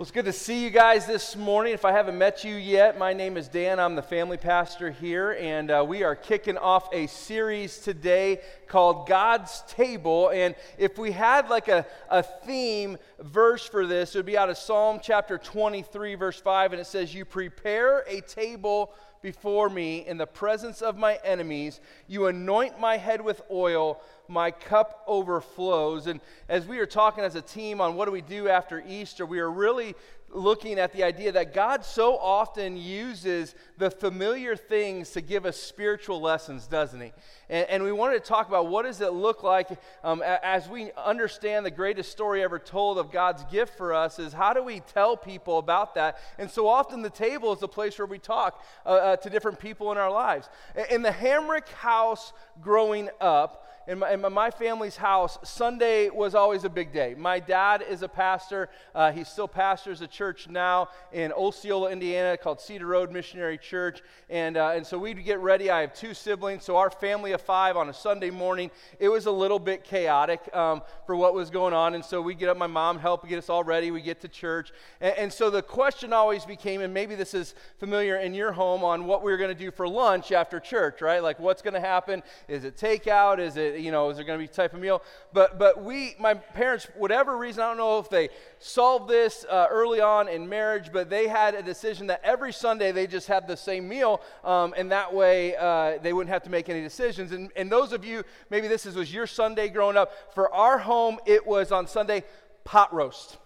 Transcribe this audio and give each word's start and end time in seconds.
Well, 0.00 0.04
it's 0.04 0.12
good 0.12 0.24
to 0.24 0.32
see 0.32 0.64
you 0.64 0.70
guys 0.70 1.04
this 1.04 1.36
morning. 1.36 1.74
If 1.74 1.84
I 1.84 1.92
haven't 1.92 2.16
met 2.16 2.42
you 2.42 2.54
yet, 2.54 2.96
my 2.96 3.12
name 3.12 3.36
is 3.36 3.48
Dan. 3.48 3.78
I'm 3.78 3.96
the 3.96 4.02
family 4.02 4.38
pastor 4.38 4.90
here, 4.90 5.32
and 5.38 5.70
uh, 5.70 5.84
we 5.86 6.04
are 6.04 6.16
kicking 6.16 6.56
off 6.56 6.88
a 6.90 7.06
series 7.06 7.80
today 7.80 8.40
called 8.66 9.06
God's 9.06 9.62
Table. 9.68 10.30
And 10.30 10.54
if 10.78 10.96
we 10.96 11.12
had 11.12 11.50
like 11.50 11.68
a, 11.68 11.84
a 12.08 12.22
theme 12.22 12.96
verse 13.18 13.66
for 13.66 13.86
this, 13.86 14.14
it 14.14 14.18
would 14.20 14.24
be 14.24 14.38
out 14.38 14.48
of 14.48 14.56
Psalm 14.56 15.00
chapter 15.02 15.36
23, 15.36 16.14
verse 16.14 16.40
5, 16.40 16.72
and 16.72 16.80
it 16.80 16.86
says, 16.86 17.14
You 17.14 17.26
prepare 17.26 17.98
a 18.08 18.22
table 18.22 18.94
before 19.22 19.68
me 19.68 20.06
in 20.06 20.16
the 20.16 20.26
presence 20.26 20.82
of 20.82 20.96
my 20.96 21.18
enemies, 21.24 21.80
you 22.06 22.26
anoint 22.26 22.80
my 22.80 22.96
head 22.96 23.20
with 23.20 23.42
oil 23.50 24.00
my 24.30 24.50
cup 24.50 25.02
overflows. 25.06 26.06
And 26.06 26.20
as 26.48 26.66
we 26.66 26.78
are 26.78 26.86
talking 26.86 27.24
as 27.24 27.34
a 27.34 27.42
team 27.42 27.80
on 27.80 27.96
what 27.96 28.06
do 28.06 28.12
we 28.12 28.22
do 28.22 28.48
after 28.48 28.82
Easter, 28.86 29.26
we 29.26 29.40
are 29.40 29.50
really 29.50 29.94
looking 30.32 30.78
at 30.78 30.92
the 30.92 31.02
idea 31.02 31.32
that 31.32 31.52
God 31.52 31.84
so 31.84 32.16
often 32.16 32.76
uses 32.76 33.54
the 33.78 33.90
familiar 33.90 34.56
things 34.56 35.10
to 35.10 35.20
give 35.20 35.44
us 35.44 35.56
spiritual 35.56 36.20
lessons, 36.20 36.66
doesn't 36.66 37.00
He? 37.00 37.12
And, 37.48 37.68
and 37.68 37.82
we 37.82 37.92
wanted 37.92 38.22
to 38.22 38.28
talk 38.28 38.48
about 38.48 38.68
what 38.68 38.84
does 38.84 39.00
it 39.00 39.12
look 39.12 39.42
like 39.42 39.68
um, 40.04 40.22
as 40.22 40.68
we 40.68 40.90
understand 40.96 41.66
the 41.66 41.70
greatest 41.70 42.12
story 42.12 42.42
ever 42.42 42.58
told 42.58 42.98
of 42.98 43.10
God's 43.10 43.44
gift 43.44 43.76
for 43.76 43.92
us 43.92 44.18
is 44.18 44.32
how 44.32 44.52
do 44.52 44.62
we 44.62 44.80
tell 44.80 45.16
people 45.16 45.58
about 45.58 45.94
that? 45.94 46.18
And 46.38 46.50
so 46.50 46.68
often 46.68 47.02
the 47.02 47.10
table 47.10 47.52
is 47.52 47.60
the 47.60 47.68
place 47.68 47.98
where 47.98 48.06
we 48.06 48.18
talk 48.18 48.62
uh, 48.86 48.88
uh, 48.88 49.16
to 49.16 49.30
different 49.30 49.58
people 49.58 49.90
in 49.92 49.98
our 49.98 50.10
lives. 50.10 50.48
In 50.90 51.02
the 51.02 51.10
Hamrick 51.10 51.68
house 51.68 52.32
growing 52.60 53.08
up, 53.20 53.66
in 53.86 53.98
my, 53.98 54.12
in 54.12 54.20
my, 54.20 54.50
family's 54.50 54.96
house, 54.96 55.38
Sunday 55.42 56.10
was 56.10 56.34
always 56.34 56.64
a 56.64 56.68
big 56.68 56.92
day. 56.92 57.14
My 57.16 57.40
dad 57.40 57.82
is 57.88 58.02
a 58.02 58.08
pastor. 58.08 58.68
Uh, 58.94 59.10
he 59.10 59.24
still 59.24 59.48
pastors 59.48 60.00
a 60.00 60.06
church 60.06 60.48
now 60.48 60.88
in 61.12 61.32
Osceola, 61.32 61.90
Indiana, 61.90 62.36
called 62.36 62.60
Cedar 62.60 62.86
Road 62.86 63.10
Missionary 63.10 63.56
Church. 63.56 64.02
And, 64.28 64.56
uh, 64.56 64.72
and 64.74 64.86
so 64.86 64.98
we'd 64.98 65.24
get 65.24 65.38
ready. 65.40 65.70
I 65.70 65.80
have 65.80 65.94
two 65.94 66.14
siblings, 66.14 66.64
so 66.64 66.76
our 66.76 66.90
family 66.90 67.32
of 67.32 67.40
five 67.40 67.76
on 67.76 67.88
a 67.88 67.94
Sunday 67.94 68.30
morning, 68.30 68.70
it 68.98 69.08
was 69.08 69.26
a 69.26 69.30
little 69.30 69.58
bit 69.58 69.82
chaotic 69.82 70.40
um, 70.54 70.82
for 71.06 71.16
what 71.16 71.32
was 71.32 71.48
going 71.48 71.72
on. 71.72 71.94
And 71.94 72.04
so 72.04 72.20
we 72.20 72.34
get 72.34 72.48
up, 72.48 72.56
my 72.56 72.66
mom 72.66 72.98
helped 72.98 73.26
get 73.28 73.38
us 73.38 73.48
all 73.48 73.64
ready. 73.64 73.90
We 73.90 74.02
get 74.02 74.20
to 74.20 74.28
church. 74.28 74.72
And, 75.00 75.16
and 75.16 75.32
so 75.32 75.48
the 75.48 75.62
question 75.62 76.12
always 76.12 76.44
became, 76.44 76.80
and 76.80 76.92
maybe 76.92 77.14
this 77.14 77.34
is 77.34 77.54
familiar 77.78 78.16
in 78.16 78.34
your 78.34 78.52
home, 78.52 78.84
on 78.84 79.06
what 79.06 79.22
we're 79.22 79.36
going 79.36 79.54
to 79.54 79.64
do 79.64 79.70
for 79.70 79.88
lunch 79.88 80.32
after 80.32 80.60
church, 80.60 81.00
right? 81.00 81.22
Like 81.22 81.40
what's 81.40 81.62
going 81.62 81.74
to 81.74 81.80
happen? 81.80 82.22
Is 82.46 82.64
it 82.64 82.76
takeout? 82.76 83.38
Is 83.38 83.56
it 83.56 83.69
you 83.78 83.90
know, 83.90 84.10
is 84.10 84.16
there 84.16 84.24
going 84.24 84.38
to 84.38 84.42
be 84.42 84.48
type 84.48 84.74
of 84.74 84.80
meal? 84.80 85.02
But, 85.32 85.58
but 85.58 85.82
we, 85.82 86.14
my 86.18 86.34
parents, 86.34 86.88
whatever 86.96 87.36
reason, 87.36 87.62
I 87.62 87.68
don't 87.68 87.76
know 87.76 87.98
if 87.98 88.08
they 88.08 88.30
solved 88.58 89.08
this 89.08 89.44
uh, 89.48 89.66
early 89.70 90.00
on 90.00 90.28
in 90.28 90.48
marriage, 90.48 90.92
but 90.92 91.10
they 91.10 91.28
had 91.28 91.54
a 91.54 91.62
decision 91.62 92.06
that 92.08 92.20
every 92.24 92.52
Sunday 92.52 92.92
they 92.92 93.06
just 93.06 93.28
had 93.28 93.46
the 93.46 93.56
same 93.56 93.88
meal, 93.88 94.20
um, 94.44 94.74
and 94.76 94.90
that 94.90 95.12
way 95.12 95.56
uh, 95.56 95.98
they 96.02 96.12
wouldn't 96.12 96.32
have 96.32 96.42
to 96.44 96.50
make 96.50 96.68
any 96.68 96.82
decisions. 96.82 97.32
And, 97.32 97.50
and 97.56 97.70
those 97.70 97.92
of 97.92 98.04
you, 98.04 98.24
maybe 98.50 98.68
this 98.68 98.86
is, 98.86 98.94
was 98.96 99.12
your 99.12 99.26
Sunday 99.26 99.68
growing 99.68 99.96
up, 99.96 100.34
for 100.34 100.52
our 100.54 100.78
home, 100.78 101.18
it 101.26 101.46
was 101.46 101.72
on 101.72 101.86
Sunday 101.86 102.24
pot 102.64 102.92
roast. 102.94 103.38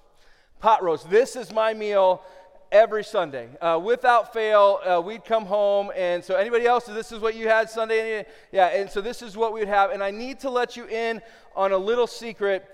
Pot 0.60 0.82
roast. 0.82 1.10
This 1.10 1.36
is 1.36 1.52
my 1.52 1.74
meal 1.74 2.22
every 2.74 3.04
Sunday. 3.04 3.48
Uh, 3.60 3.80
without 3.82 4.32
fail, 4.32 4.80
uh, 4.84 5.00
we'd 5.00 5.24
come 5.24 5.46
home, 5.46 5.92
and 5.94 6.24
so 6.24 6.34
anybody 6.34 6.66
else, 6.66 6.86
this 6.86 7.12
is 7.12 7.20
what 7.20 7.36
you 7.36 7.46
had 7.46 7.70
Sunday? 7.70 8.26
Yeah, 8.50 8.66
and 8.66 8.90
so 8.90 9.00
this 9.00 9.22
is 9.22 9.36
what 9.36 9.52
we 9.52 9.60
would 9.60 9.68
have. 9.68 9.92
And 9.92 10.02
I 10.02 10.10
need 10.10 10.40
to 10.40 10.50
let 10.50 10.76
you 10.76 10.84
in 10.86 11.22
on 11.54 11.70
a 11.70 11.78
little 11.78 12.08
secret. 12.08 12.66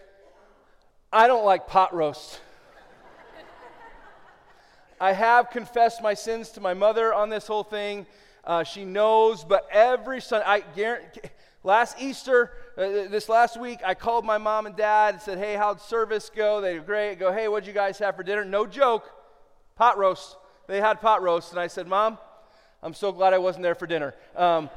I 1.12 1.26
don't 1.26 1.44
like 1.44 1.66
pot 1.66 1.94
roast. 1.94 2.40
I 5.00 5.12
have 5.12 5.50
confessed 5.50 6.02
my 6.02 6.14
sins 6.14 6.48
to 6.52 6.62
my 6.62 6.72
mother 6.72 7.12
on 7.12 7.28
this 7.28 7.46
whole 7.46 7.64
thing. 7.64 8.06
Uh, 8.42 8.64
she 8.64 8.86
knows, 8.86 9.44
but 9.44 9.68
every 9.70 10.22
Sunday, 10.22 10.46
I 10.46 10.60
guarantee. 10.60 11.20
Last 11.62 12.00
Easter, 12.00 12.52
uh, 12.78 12.80
this 13.10 13.28
last 13.28 13.60
week, 13.60 13.80
I 13.84 13.92
called 13.92 14.24
my 14.24 14.38
mom 14.38 14.64
and 14.64 14.74
dad 14.74 15.12
and 15.12 15.22
said, 15.22 15.36
Hey, 15.36 15.56
how'd 15.56 15.78
service 15.78 16.30
go? 16.34 16.62
They 16.62 16.78
were 16.78 16.84
great. 16.86 17.10
I 17.10 17.14
go, 17.16 17.30
Hey, 17.30 17.48
what'd 17.48 17.66
you 17.66 17.74
guys 17.74 17.98
have 17.98 18.16
for 18.16 18.22
dinner? 18.22 18.46
No 18.46 18.64
joke 18.64 19.12
pot 19.80 19.96
roast. 19.96 20.36
They 20.66 20.78
had 20.78 21.00
pot 21.00 21.22
roast, 21.22 21.52
and 21.52 21.58
I 21.58 21.66
said, 21.66 21.88
Mom, 21.88 22.18
I'm 22.82 22.92
so 22.92 23.12
glad 23.12 23.32
I 23.32 23.38
wasn't 23.38 23.62
there 23.62 23.74
for 23.74 23.86
dinner. 23.86 24.14
Um, 24.36 24.68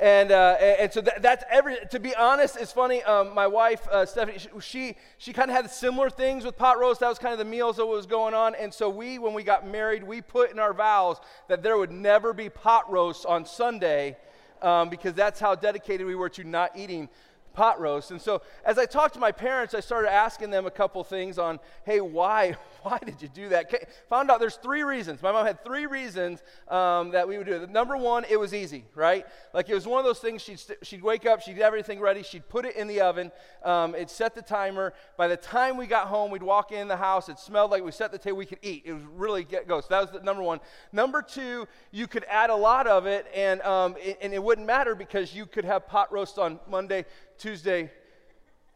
and, 0.00 0.30
uh, 0.30 0.56
and 0.60 0.92
so 0.92 1.00
that, 1.00 1.20
that's 1.20 1.42
every, 1.50 1.78
to 1.90 1.98
be 1.98 2.14
honest, 2.14 2.56
it's 2.56 2.70
funny. 2.70 3.02
Um, 3.02 3.34
my 3.34 3.48
wife, 3.48 3.88
uh, 3.88 4.06
Stephanie, 4.06 4.38
she, 4.60 4.94
she 5.18 5.32
kind 5.32 5.50
of 5.50 5.56
had 5.56 5.68
similar 5.68 6.08
things 6.10 6.44
with 6.44 6.56
pot 6.56 6.78
roast. 6.78 7.00
That 7.00 7.08
was 7.08 7.18
kind 7.18 7.32
of 7.32 7.40
the 7.40 7.44
meals 7.44 7.78
that 7.78 7.86
was 7.86 8.06
going 8.06 8.34
on. 8.34 8.54
And 8.54 8.72
so 8.72 8.88
we, 8.88 9.18
when 9.18 9.34
we 9.34 9.42
got 9.42 9.66
married, 9.66 10.04
we 10.04 10.20
put 10.20 10.52
in 10.52 10.60
our 10.60 10.72
vows 10.72 11.16
that 11.48 11.64
there 11.64 11.76
would 11.76 11.90
never 11.90 12.32
be 12.32 12.48
pot 12.48 12.88
roast 12.88 13.26
on 13.26 13.44
Sunday 13.44 14.16
um, 14.62 14.90
because 14.90 15.14
that's 15.14 15.40
how 15.40 15.56
dedicated 15.56 16.06
we 16.06 16.14
were 16.14 16.30
to 16.30 16.44
not 16.44 16.78
eating 16.78 17.08
pot 17.52 17.80
roast. 17.80 18.10
And 18.10 18.20
so 18.20 18.42
as 18.64 18.78
I 18.78 18.86
talked 18.86 19.14
to 19.14 19.20
my 19.20 19.32
parents, 19.32 19.74
I 19.74 19.80
started 19.80 20.12
asking 20.12 20.50
them 20.50 20.66
a 20.66 20.70
couple 20.70 21.02
things 21.04 21.38
on, 21.38 21.60
hey, 21.84 22.00
why, 22.00 22.56
why 22.82 22.98
did 22.98 23.20
you 23.20 23.28
do 23.28 23.48
that? 23.50 23.70
Found 24.08 24.30
out 24.30 24.40
there's 24.40 24.56
three 24.56 24.82
reasons. 24.82 25.22
My 25.22 25.32
mom 25.32 25.46
had 25.46 25.64
three 25.64 25.86
reasons 25.86 26.42
um, 26.68 27.10
that 27.10 27.26
we 27.26 27.38
would 27.38 27.46
do 27.46 27.54
it. 27.54 27.70
Number 27.70 27.96
one, 27.96 28.24
it 28.28 28.38
was 28.38 28.54
easy, 28.54 28.84
right? 28.94 29.26
Like 29.52 29.68
it 29.68 29.74
was 29.74 29.86
one 29.86 29.98
of 29.98 30.04
those 30.04 30.18
things. 30.18 30.42
She'd 30.42 30.58
st- 30.58 30.78
she'd 30.82 31.02
wake 31.02 31.26
up, 31.26 31.40
she'd 31.40 31.56
have 31.56 31.62
everything 31.62 32.00
ready, 32.00 32.22
she'd 32.22 32.48
put 32.48 32.64
it 32.64 32.76
in 32.76 32.86
the 32.86 33.00
oven. 33.00 33.32
Um, 33.64 33.94
it 33.94 34.10
set 34.10 34.34
the 34.34 34.42
timer. 34.42 34.92
By 35.16 35.28
the 35.28 35.36
time 35.36 35.76
we 35.76 35.86
got 35.86 36.08
home, 36.08 36.30
we'd 36.30 36.42
walk 36.42 36.72
in 36.72 36.88
the 36.88 36.96
house. 36.96 37.28
It 37.28 37.38
smelled 37.38 37.70
like 37.70 37.84
we 37.84 37.92
set 37.92 38.12
the 38.12 38.18
table. 38.18 38.38
We 38.38 38.46
could 38.46 38.58
eat. 38.62 38.82
It 38.84 38.92
was 38.92 39.02
really 39.14 39.44
get 39.44 39.68
go. 39.68 39.80
So 39.80 39.86
that 39.90 40.00
was 40.00 40.10
the 40.10 40.20
number 40.24 40.42
one. 40.42 40.60
Number 40.92 41.22
two, 41.22 41.66
you 41.90 42.06
could 42.06 42.24
add 42.28 42.50
a 42.50 42.56
lot 42.56 42.86
of 42.86 43.06
it, 43.06 43.26
and 43.34 43.60
um, 43.62 43.96
it, 43.98 44.18
and 44.20 44.32
it 44.32 44.42
wouldn't 44.42 44.66
matter 44.66 44.94
because 44.94 45.34
you 45.34 45.46
could 45.46 45.64
have 45.64 45.86
pot 45.86 46.12
roast 46.12 46.38
on 46.38 46.60
Monday, 46.68 47.04
Tuesday, 47.42 47.90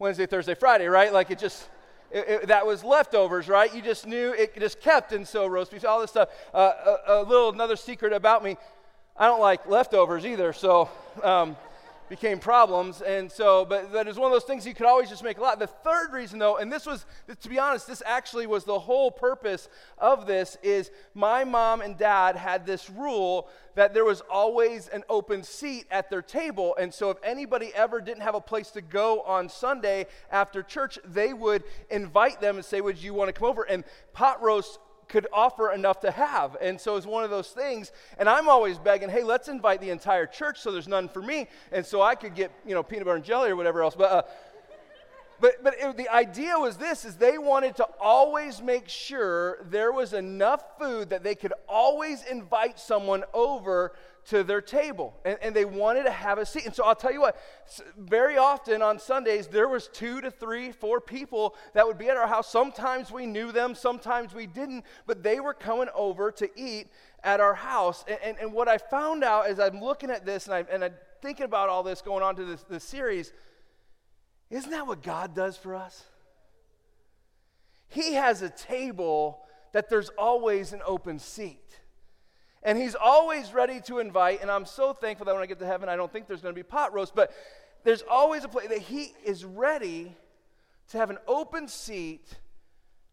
Wednesday, 0.00 0.26
Thursday, 0.26 0.56
Friday, 0.56 0.88
right? 0.88 1.12
Like 1.12 1.30
it 1.30 1.38
just 1.38 1.68
it, 2.10 2.28
it, 2.28 2.46
that 2.48 2.66
was 2.66 2.82
leftovers, 2.82 3.46
right? 3.48 3.72
You 3.72 3.80
just 3.80 4.08
knew 4.08 4.32
it 4.32 4.58
just 4.58 4.80
kept, 4.80 5.12
and 5.12 5.26
so 5.26 5.46
roast 5.46 5.70
beef, 5.70 5.84
all 5.84 6.00
this 6.00 6.10
stuff. 6.10 6.30
Uh, 6.52 6.72
a, 7.06 7.12
a, 7.12 7.22
little 7.22 7.50
another 7.50 7.76
secret 7.76 8.12
about 8.12 8.42
me: 8.42 8.56
I 9.16 9.26
don't 9.26 9.40
like 9.40 9.68
leftovers 9.68 10.26
either, 10.26 10.52
so. 10.52 10.90
Um, 11.22 11.56
became 12.08 12.38
problems. 12.38 13.00
And 13.02 13.30
so, 13.30 13.64
but 13.64 13.92
that 13.92 14.08
is 14.08 14.16
one 14.16 14.30
of 14.30 14.34
those 14.34 14.44
things 14.44 14.66
you 14.66 14.74
could 14.74 14.86
always 14.86 15.08
just 15.08 15.22
make 15.22 15.38
a 15.38 15.40
lot. 15.40 15.58
The 15.58 15.66
third 15.66 16.12
reason, 16.12 16.38
though, 16.38 16.56
and 16.56 16.72
this 16.72 16.86
was, 16.86 17.06
to 17.40 17.48
be 17.48 17.58
honest, 17.58 17.86
this 17.86 18.02
actually 18.04 18.46
was 18.46 18.64
the 18.64 18.78
whole 18.78 19.10
purpose 19.10 19.68
of 19.98 20.26
this, 20.26 20.56
is 20.62 20.90
my 21.14 21.44
mom 21.44 21.80
and 21.80 21.96
dad 21.96 22.36
had 22.36 22.66
this 22.66 22.88
rule 22.90 23.48
that 23.74 23.92
there 23.92 24.04
was 24.04 24.22
always 24.30 24.88
an 24.88 25.04
open 25.08 25.42
seat 25.42 25.86
at 25.90 26.08
their 26.10 26.22
table. 26.22 26.74
And 26.78 26.92
so, 26.92 27.10
if 27.10 27.18
anybody 27.22 27.72
ever 27.74 28.00
didn't 28.00 28.22
have 28.22 28.34
a 28.34 28.40
place 28.40 28.70
to 28.72 28.80
go 28.80 29.20
on 29.22 29.48
Sunday 29.48 30.06
after 30.30 30.62
church, 30.62 30.98
they 31.04 31.32
would 31.32 31.64
invite 31.90 32.40
them 32.40 32.56
and 32.56 32.64
say, 32.64 32.80
Would 32.80 32.98
you 32.98 33.14
want 33.14 33.28
to 33.28 33.32
come 33.32 33.48
over? 33.48 33.62
And 33.62 33.84
pot 34.12 34.42
roast 34.42 34.78
could 35.08 35.26
offer 35.32 35.72
enough 35.72 36.00
to 36.00 36.10
have. 36.10 36.56
And 36.60 36.80
so 36.80 36.96
it's 36.96 37.06
one 37.06 37.24
of 37.24 37.30
those 37.30 37.48
things. 37.48 37.92
And 38.18 38.28
I'm 38.28 38.48
always 38.48 38.78
begging, 38.78 39.08
hey, 39.08 39.22
let's 39.22 39.48
invite 39.48 39.80
the 39.80 39.90
entire 39.90 40.26
church 40.26 40.60
so 40.60 40.72
there's 40.72 40.88
none 40.88 41.08
for 41.08 41.22
me. 41.22 41.48
And 41.72 41.84
so 41.84 42.02
I 42.02 42.14
could 42.14 42.34
get, 42.34 42.50
you 42.66 42.74
know, 42.74 42.82
peanut 42.82 43.04
butter 43.04 43.16
and 43.16 43.24
jelly 43.24 43.50
or 43.50 43.56
whatever 43.56 43.82
else. 43.82 43.94
But, 43.94 44.12
uh, 44.12 44.22
but, 45.40 45.62
but 45.62 45.74
it, 45.78 45.96
the 45.96 46.08
idea 46.08 46.58
was 46.58 46.76
this 46.76 47.04
is 47.04 47.16
they 47.16 47.38
wanted 47.38 47.76
to 47.76 47.86
always 48.00 48.62
make 48.62 48.88
sure 48.88 49.58
there 49.70 49.92
was 49.92 50.12
enough 50.12 50.64
food 50.78 51.10
that 51.10 51.22
they 51.22 51.34
could 51.34 51.52
always 51.68 52.24
invite 52.24 52.78
someone 52.80 53.24
over 53.34 53.92
to 54.28 54.42
their 54.42 54.60
table 54.60 55.14
and, 55.24 55.38
and, 55.40 55.54
they 55.54 55.64
wanted 55.64 56.02
to 56.04 56.10
have 56.10 56.38
a 56.38 56.46
seat. 56.46 56.66
And 56.66 56.74
so 56.74 56.84
i'll 56.84 56.94
tell 56.94 57.12
you 57.12 57.20
what 57.20 57.36
very 57.96 58.36
often 58.36 58.82
on 58.82 58.98
sundays 58.98 59.46
there 59.46 59.68
was 59.68 59.88
two 59.88 60.20
to 60.20 60.30
three 60.30 60.72
four 60.72 61.00
people 61.00 61.54
that 61.74 61.86
would 61.86 61.98
be 61.98 62.08
at 62.08 62.16
our 62.16 62.26
house. 62.26 62.50
Sometimes 62.50 63.10
we 63.10 63.26
knew 63.26 63.52
them 63.52 63.74
sometimes 63.74 64.34
we 64.34 64.46
didn't 64.46 64.84
but 65.06 65.22
they 65.22 65.40
were 65.40 65.54
coming 65.54 65.88
over 65.94 66.30
to 66.32 66.48
eat 66.56 66.88
at 67.22 67.40
our 67.40 67.54
house. 67.54 68.04
And, 68.08 68.18
and, 68.22 68.36
and 68.38 68.52
what 68.52 68.68
i 68.68 68.78
found 68.78 69.24
out 69.24 69.46
as 69.46 69.60
i'm 69.60 69.80
looking 69.80 70.10
at 70.10 70.26
this 70.26 70.46
and, 70.46 70.54
I, 70.54 70.64
and 70.70 70.84
i'm 70.84 70.94
thinking 71.22 71.44
about 71.44 71.68
all 71.68 71.82
this 71.82 72.02
going 72.02 72.22
on 72.22 72.36
to 72.36 72.44
this, 72.44 72.62
this 72.64 72.84
series 72.84 73.32
isn't 74.50 74.70
that 74.70 74.86
what 74.86 75.02
god 75.02 75.34
does 75.34 75.56
for 75.56 75.74
us? 75.74 76.04
He 77.88 78.14
has 78.14 78.42
a 78.42 78.50
table 78.50 79.40
that 79.72 79.88
there's 79.88 80.08
always 80.10 80.72
an 80.72 80.80
open 80.84 81.18
seat 81.18 81.80
and 82.66 82.76
he's 82.76 82.96
always 82.96 83.54
ready 83.54 83.80
to 83.82 84.00
invite. 84.00 84.42
And 84.42 84.50
I'm 84.50 84.66
so 84.66 84.92
thankful 84.92 85.24
that 85.26 85.32
when 85.32 85.42
I 85.42 85.46
get 85.46 85.60
to 85.60 85.66
heaven, 85.66 85.88
I 85.88 85.94
don't 85.94 86.12
think 86.12 86.26
there's 86.26 86.42
going 86.42 86.52
to 86.52 86.58
be 86.58 86.64
pot 86.64 86.92
roast, 86.92 87.14
but 87.14 87.32
there's 87.84 88.02
always 88.10 88.42
a 88.42 88.48
place 88.48 88.68
that 88.68 88.80
he 88.80 89.14
is 89.24 89.44
ready 89.44 90.16
to 90.90 90.98
have 90.98 91.08
an 91.08 91.18
open 91.28 91.68
seat 91.68 92.26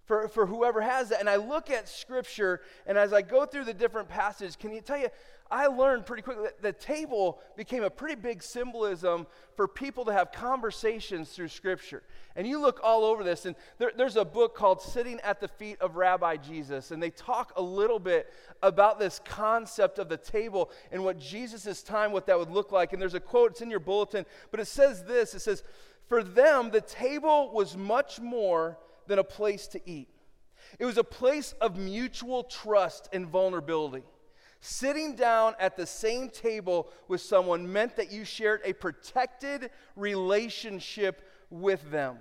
for, 0.05 0.27
for 0.27 0.47
whoever 0.47 0.81
has 0.81 1.09
that. 1.09 1.19
And 1.19 1.29
I 1.29 1.35
look 1.35 1.69
at 1.69 1.87
Scripture, 1.87 2.61
and 2.87 2.97
as 2.97 3.13
I 3.13 3.21
go 3.21 3.45
through 3.45 3.65
the 3.65 3.75
different 3.75 4.09
passages, 4.09 4.55
can 4.55 4.73
you 4.73 4.81
tell 4.81 4.97
you, 4.97 5.09
I 5.53 5.67
learned 5.67 6.07
pretty 6.07 6.23
quickly 6.23 6.45
that 6.45 6.63
the 6.63 6.73
table 6.73 7.39
became 7.55 7.83
a 7.83 7.89
pretty 7.91 8.15
big 8.15 8.41
symbolism 8.41 9.27
for 9.55 9.67
people 9.67 10.03
to 10.05 10.11
have 10.11 10.31
conversations 10.31 11.29
through 11.29 11.49
Scripture. 11.49 12.01
And 12.35 12.47
you 12.47 12.59
look 12.59 12.79
all 12.81 13.05
over 13.05 13.23
this, 13.23 13.45
and 13.45 13.55
there, 13.77 13.91
there's 13.95 14.15
a 14.15 14.25
book 14.25 14.55
called 14.55 14.81
Sitting 14.81 15.19
at 15.19 15.39
the 15.39 15.47
Feet 15.47 15.79
of 15.79 15.95
Rabbi 15.95 16.37
Jesus, 16.37 16.89
and 16.89 17.01
they 17.03 17.11
talk 17.11 17.53
a 17.55 17.61
little 17.61 17.99
bit 17.99 18.33
about 18.63 18.97
this 18.97 19.21
concept 19.25 19.99
of 19.99 20.09
the 20.09 20.17
table 20.17 20.71
and 20.91 21.03
what 21.03 21.19
Jesus' 21.19 21.83
time, 21.83 22.11
what 22.11 22.25
that 22.25 22.39
would 22.39 22.49
look 22.49 22.71
like. 22.71 22.91
And 22.91 22.99
there's 22.99 23.13
a 23.13 23.19
quote, 23.19 23.51
it's 23.51 23.61
in 23.61 23.69
your 23.69 23.79
bulletin, 23.79 24.25
but 24.49 24.59
it 24.59 24.65
says 24.65 25.03
this 25.03 25.35
it 25.35 25.41
says, 25.41 25.61
For 26.09 26.23
them, 26.23 26.71
the 26.71 26.81
table 26.81 27.51
was 27.53 27.77
much 27.77 28.19
more 28.19 28.79
than 29.05 29.19
a 29.19 29.23
place 29.23 29.67
to 29.67 29.81
eat, 29.87 30.09
it 30.79 30.85
was 30.85 30.97
a 30.97 31.03
place 31.03 31.53
of 31.61 31.77
mutual 31.77 32.43
trust 32.43 33.07
and 33.13 33.27
vulnerability. 33.27 34.01
Sitting 34.65 35.17
down 35.17 35.55
at 35.59 35.75
the 35.75 35.85
same 35.85 36.29
table 36.29 36.87
with 37.09 37.19
someone 37.19 37.73
meant 37.73 37.97
that 37.97 38.13
you 38.13 38.23
shared 38.23 38.61
a 38.63 38.71
protected 38.71 39.69
relationship 39.97 41.29
with 41.49 41.91
them. 41.91 42.15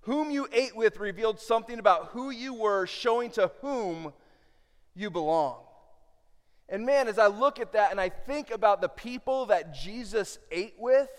Whom 0.00 0.30
you 0.30 0.48
ate 0.54 0.74
with 0.74 0.96
revealed 0.96 1.38
something 1.38 1.78
about 1.78 2.06
who 2.06 2.30
you 2.30 2.54
were, 2.54 2.86
showing 2.86 3.30
to 3.32 3.50
whom 3.60 4.14
you 4.94 5.10
belong. 5.10 5.64
And 6.70 6.86
man, 6.86 7.08
as 7.08 7.18
I 7.18 7.26
look 7.26 7.60
at 7.60 7.74
that 7.74 7.90
and 7.90 8.00
I 8.00 8.08
think 8.08 8.50
about 8.50 8.80
the 8.80 8.88
people 8.88 9.44
that 9.46 9.74
Jesus 9.74 10.38
ate 10.50 10.76
with, 10.78 11.10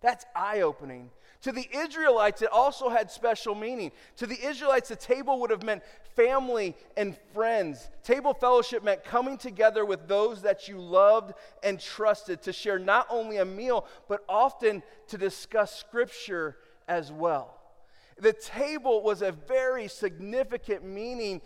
that's 0.00 0.24
eye 0.36 0.60
opening. 0.60 1.10
To 1.44 1.52
the 1.52 1.68
Israelites, 1.76 2.40
it 2.40 2.48
also 2.50 2.88
had 2.88 3.10
special 3.10 3.54
meaning. 3.54 3.92
To 4.16 4.26
the 4.26 4.42
Israelites, 4.42 4.88
the 4.88 4.96
table 4.96 5.38
would 5.40 5.50
have 5.50 5.62
meant 5.62 5.82
family 6.16 6.74
and 6.96 7.14
friends. 7.34 7.90
Table 8.02 8.32
fellowship 8.32 8.82
meant 8.82 9.04
coming 9.04 9.36
together 9.36 9.84
with 9.84 10.08
those 10.08 10.40
that 10.40 10.68
you 10.68 10.80
loved 10.80 11.34
and 11.62 11.78
trusted 11.78 12.40
to 12.44 12.52
share 12.54 12.78
not 12.78 13.06
only 13.10 13.36
a 13.36 13.44
meal, 13.44 13.84
but 14.08 14.24
often 14.26 14.82
to 15.08 15.18
discuss 15.18 15.78
scripture 15.78 16.56
as 16.88 17.12
well. 17.12 17.60
The 18.18 18.32
table 18.32 19.02
was 19.02 19.20
a 19.20 19.32
very 19.32 19.86
significant 19.86 20.82
meaning, 20.82 21.42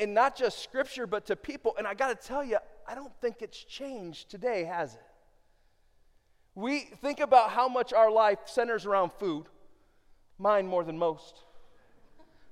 and 0.00 0.14
not 0.14 0.36
just 0.36 0.60
scripture, 0.60 1.06
but 1.06 1.26
to 1.26 1.36
people. 1.36 1.74
And 1.76 1.86
I 1.86 1.92
got 1.92 2.18
to 2.18 2.26
tell 2.26 2.42
you, 2.42 2.56
I 2.88 2.94
don't 2.94 3.12
think 3.20 3.42
it's 3.42 3.62
changed 3.62 4.30
today, 4.30 4.64
has 4.64 4.94
it? 4.94 5.02
We 6.54 6.80
think 6.80 7.20
about 7.20 7.50
how 7.50 7.68
much 7.68 7.92
our 7.92 8.10
life 8.10 8.38
centers 8.46 8.86
around 8.86 9.12
food, 9.12 9.46
mine 10.38 10.66
more 10.66 10.84
than 10.84 10.98
most. 10.98 11.42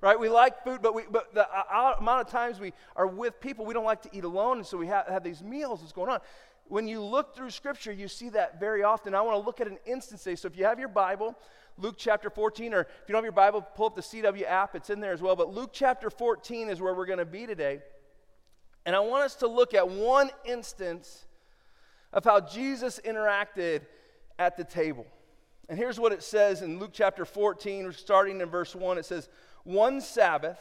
Right? 0.01 0.19
We 0.19 0.29
like 0.29 0.65
food, 0.65 0.81
but, 0.83 0.95
we, 0.95 1.03
but 1.09 1.33
the 1.33 1.47
uh, 1.49 1.95
amount 2.01 2.23
of 2.23 2.27
times 2.29 2.59
we 2.59 2.73
are 2.97 3.07
with 3.07 3.41
people, 3.41 3.65
we 3.65 3.73
don't 3.73 3.85
like 3.85 4.03
to 4.03 4.11
eat 4.13 4.25
alone, 4.25 4.59
and 4.59 4.67
so 4.67 4.77
we 4.77 4.89
have, 4.89 5.07
have 5.07 5.23
these 5.23 5.43
meals 5.45 5.81
that's 5.81 5.93
going 5.93 6.11
on. 6.11 6.19
When 6.67 6.89
you 6.89 7.01
look 7.01 7.37
through 7.37 7.51
Scripture, 7.51 7.93
you 7.93 8.09
see 8.09 8.29
that 8.31 8.59
very 8.59 8.83
often. 8.83 9.15
I 9.15 9.21
want 9.21 9.41
to 9.41 9.47
look 9.47 9.61
at 9.61 9.69
an 9.69 9.79
instance 9.87 10.25
today. 10.25 10.35
So 10.35 10.49
if 10.49 10.57
you 10.57 10.65
have 10.65 10.81
your 10.81 10.89
Bible, 10.89 11.37
Luke 11.79 11.95
chapter 11.99 12.31
14, 12.31 12.75
or 12.75 12.81
if 12.81 12.89
you 13.07 13.13
don't 13.13 13.19
have 13.19 13.25
your 13.25 13.33
Bible, 13.33 13.61
pull 13.61 13.87
up 13.87 13.95
the 13.95 14.03
CW 14.03 14.45
app, 14.45 14.75
it's 14.75 14.91
in 14.91 14.99
there 14.99 15.13
as 15.13 15.23
well. 15.23 15.37
But 15.37 15.55
Luke 15.55 15.71
chapter 15.73 16.11
14 16.11 16.69
is 16.69 16.81
where 16.81 16.95
we're 16.95 17.07
going 17.07 17.19
to 17.19 17.25
be 17.25 17.47
today. 17.47 17.81
And 18.85 18.97
I 18.97 19.01
want 19.01 19.23
us 19.23 19.37
to 19.37 19.47
look 19.47 19.75
at 19.75 19.89
one 19.89 20.31
instance 20.45 21.27
of 22.13 22.25
how 22.25 22.41
Jesus 22.41 23.01
interacted 23.05 23.83
at 24.39 24.57
the 24.57 24.65
table. 24.65 25.07
And 25.69 25.79
here's 25.79 25.99
what 25.99 26.13
it 26.13 26.23
says 26.23 26.63
in 26.63 26.79
Luke 26.79 26.91
chapter 26.93 27.25
14, 27.25 27.93
starting 27.93 28.41
in 28.41 28.49
verse 28.49 28.75
1. 28.75 28.99
It 28.99 29.05
says, 29.05 29.29
One 29.65 30.01
Sabbath, 30.01 30.59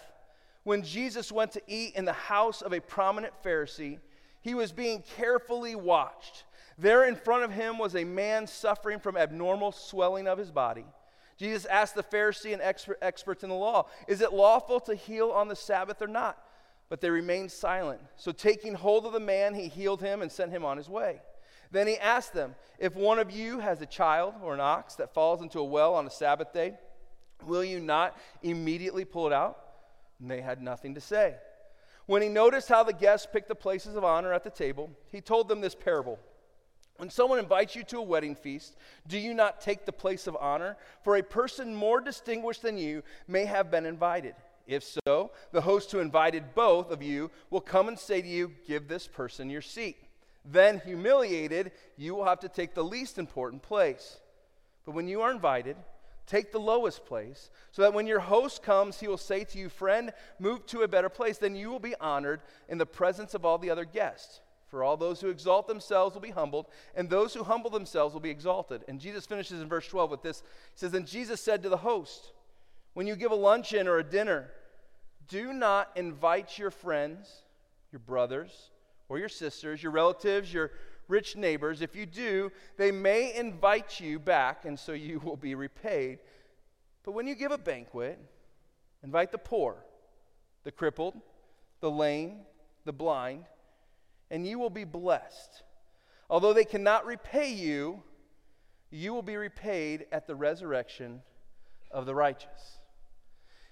when 0.63 0.83
Jesus 0.83 1.31
went 1.31 1.51
to 1.53 1.61
eat 1.67 1.95
in 1.95 2.05
the 2.05 2.13
house 2.13 2.61
of 2.61 2.71
a 2.71 2.79
prominent 2.79 3.33
Pharisee, 3.43 3.99
he 4.41 4.53
was 4.53 4.71
being 4.71 5.03
carefully 5.17 5.75
watched. 5.75 6.45
There 6.77 7.05
in 7.05 7.15
front 7.15 7.43
of 7.43 7.51
him 7.51 7.77
was 7.77 7.95
a 7.95 8.03
man 8.03 8.47
suffering 8.47 8.99
from 8.99 9.17
abnormal 9.17 9.71
swelling 9.71 10.27
of 10.27 10.37
his 10.37 10.51
body. 10.51 10.85
Jesus 11.37 11.65
asked 11.65 11.95
the 11.95 12.03
Pharisee 12.03 12.53
and 12.53 12.61
expert, 12.61 12.99
experts 13.01 13.43
in 13.43 13.49
the 13.49 13.55
law, 13.55 13.87
Is 14.07 14.21
it 14.21 14.31
lawful 14.31 14.79
to 14.81 14.95
heal 14.95 15.31
on 15.31 15.47
the 15.47 15.55
Sabbath 15.55 16.01
or 16.01 16.07
not? 16.07 16.37
But 16.89 17.01
they 17.01 17.09
remained 17.09 17.51
silent. 17.51 18.01
So, 18.15 18.31
taking 18.31 18.75
hold 18.75 19.05
of 19.05 19.13
the 19.13 19.19
man, 19.19 19.55
he 19.55 19.67
healed 19.67 20.01
him 20.01 20.21
and 20.21 20.31
sent 20.31 20.51
him 20.51 20.65
on 20.65 20.77
his 20.77 20.89
way. 20.89 21.21
Then 21.71 21.87
he 21.87 21.97
asked 21.97 22.33
them, 22.33 22.55
If 22.77 22.95
one 22.95 23.19
of 23.19 23.31
you 23.31 23.59
has 23.59 23.81
a 23.81 23.85
child 23.85 24.35
or 24.43 24.53
an 24.53 24.59
ox 24.59 24.95
that 24.95 25.13
falls 25.13 25.41
into 25.41 25.59
a 25.59 25.63
well 25.63 25.95
on 25.95 26.05
a 26.05 26.11
Sabbath 26.11 26.53
day, 26.53 26.77
will 27.45 27.63
you 27.63 27.79
not 27.79 28.17
immediately 28.43 29.05
pull 29.05 29.27
it 29.27 29.33
out? 29.33 29.57
And 30.19 30.29
they 30.29 30.41
had 30.41 30.61
nothing 30.61 30.95
to 30.95 31.01
say. 31.01 31.35
When 32.05 32.21
he 32.21 32.29
noticed 32.29 32.67
how 32.67 32.83
the 32.83 32.93
guests 32.93 33.27
picked 33.31 33.47
the 33.47 33.55
places 33.55 33.95
of 33.95 34.03
honor 34.03 34.33
at 34.33 34.43
the 34.43 34.49
table, 34.49 34.89
he 35.11 35.21
told 35.21 35.47
them 35.47 35.61
this 35.61 35.75
parable. 35.75 36.19
When 36.97 37.09
someone 37.09 37.39
invites 37.39 37.75
you 37.75 37.83
to 37.85 37.97
a 37.97 38.03
wedding 38.03 38.35
feast, 38.35 38.75
do 39.07 39.17
you 39.17 39.33
not 39.33 39.61
take 39.61 39.85
the 39.85 39.91
place 39.91 40.27
of 40.27 40.37
honor? 40.39 40.77
For 41.03 41.15
a 41.15 41.23
person 41.23 41.73
more 41.73 42.01
distinguished 42.01 42.61
than 42.61 42.77
you 42.77 43.01
may 43.27 43.45
have 43.45 43.71
been 43.71 43.85
invited. 43.85 44.35
If 44.67 44.83
so, 44.83 45.31
the 45.51 45.61
host 45.61 45.91
who 45.91 45.99
invited 45.99 46.53
both 46.53 46.91
of 46.91 47.01
you 47.01 47.31
will 47.49 47.61
come 47.61 47.87
and 47.87 47.97
say 47.97 48.21
to 48.21 48.27
you, 48.27 48.51
Give 48.67 48.87
this 48.87 49.07
person 49.07 49.49
your 49.49 49.61
seat. 49.61 49.97
Then, 50.43 50.81
humiliated, 50.83 51.71
you 51.97 52.15
will 52.15 52.25
have 52.25 52.39
to 52.39 52.49
take 52.49 52.73
the 52.73 52.83
least 52.83 53.17
important 53.17 53.61
place. 53.61 54.19
But 54.85 54.95
when 54.95 55.07
you 55.07 55.21
are 55.21 55.31
invited, 55.31 55.77
take 56.25 56.51
the 56.51 56.59
lowest 56.59 57.05
place, 57.05 57.51
so 57.71 57.83
that 57.83 57.93
when 57.93 58.07
your 58.07 58.21
host 58.21 58.63
comes, 58.63 58.99
he 58.99 59.07
will 59.07 59.17
say 59.17 59.43
to 59.43 59.57
you, 59.59 59.69
Friend, 59.69 60.11
move 60.39 60.65
to 60.67 60.81
a 60.81 60.87
better 60.87 61.09
place. 61.09 61.37
Then 61.37 61.55
you 61.55 61.69
will 61.69 61.79
be 61.79 61.95
honored 61.99 62.41
in 62.69 62.77
the 62.77 62.85
presence 62.85 63.33
of 63.33 63.45
all 63.45 63.57
the 63.57 63.69
other 63.69 63.85
guests. 63.85 64.41
For 64.67 64.83
all 64.83 64.95
those 64.95 65.19
who 65.19 65.29
exalt 65.29 65.67
themselves 65.67 66.15
will 66.15 66.21
be 66.21 66.31
humbled, 66.31 66.67
and 66.95 67.09
those 67.09 67.33
who 67.33 67.43
humble 67.43 67.69
themselves 67.69 68.13
will 68.13 68.21
be 68.21 68.29
exalted. 68.29 68.83
And 68.87 69.01
Jesus 69.01 69.25
finishes 69.25 69.61
in 69.61 69.67
verse 69.67 69.85
12 69.85 70.09
with 70.09 70.23
this 70.23 70.39
He 70.39 70.79
says, 70.79 70.91
Then 70.91 71.05
Jesus 71.05 71.41
said 71.41 71.61
to 71.63 71.69
the 71.69 71.77
host, 71.77 72.31
When 72.93 73.05
you 73.05 73.15
give 73.15 73.31
a 73.31 73.35
luncheon 73.35 73.87
or 73.87 73.99
a 73.99 74.03
dinner, 74.03 74.49
do 75.27 75.53
not 75.53 75.91
invite 75.95 76.57
your 76.57 76.71
friends, 76.71 77.43
your 77.91 77.99
brothers, 77.99 78.70
or 79.11 79.19
your 79.19 79.27
sisters, 79.27 79.83
your 79.83 79.91
relatives, 79.91 80.53
your 80.53 80.71
rich 81.09 81.35
neighbors. 81.35 81.81
If 81.81 81.97
you 81.97 82.05
do, 82.05 82.49
they 82.77 82.93
may 82.93 83.35
invite 83.35 83.99
you 83.99 84.19
back, 84.19 84.63
and 84.63 84.79
so 84.79 84.93
you 84.93 85.19
will 85.19 85.35
be 85.35 85.53
repaid. 85.53 86.19
But 87.03 87.11
when 87.11 87.27
you 87.27 87.35
give 87.35 87.51
a 87.51 87.57
banquet, 87.57 88.17
invite 89.03 89.33
the 89.33 89.37
poor, 89.37 89.75
the 90.63 90.71
crippled, 90.71 91.15
the 91.81 91.91
lame, 91.91 92.37
the 92.85 92.93
blind, 92.93 93.43
and 94.29 94.47
you 94.47 94.57
will 94.57 94.69
be 94.69 94.85
blessed. 94.85 95.63
Although 96.29 96.53
they 96.53 96.63
cannot 96.63 97.05
repay 97.05 97.51
you, 97.51 98.03
you 98.91 99.13
will 99.13 99.23
be 99.23 99.35
repaid 99.35 100.05
at 100.13 100.25
the 100.25 100.35
resurrection 100.35 101.21
of 101.91 102.05
the 102.05 102.15
righteous. 102.15 102.79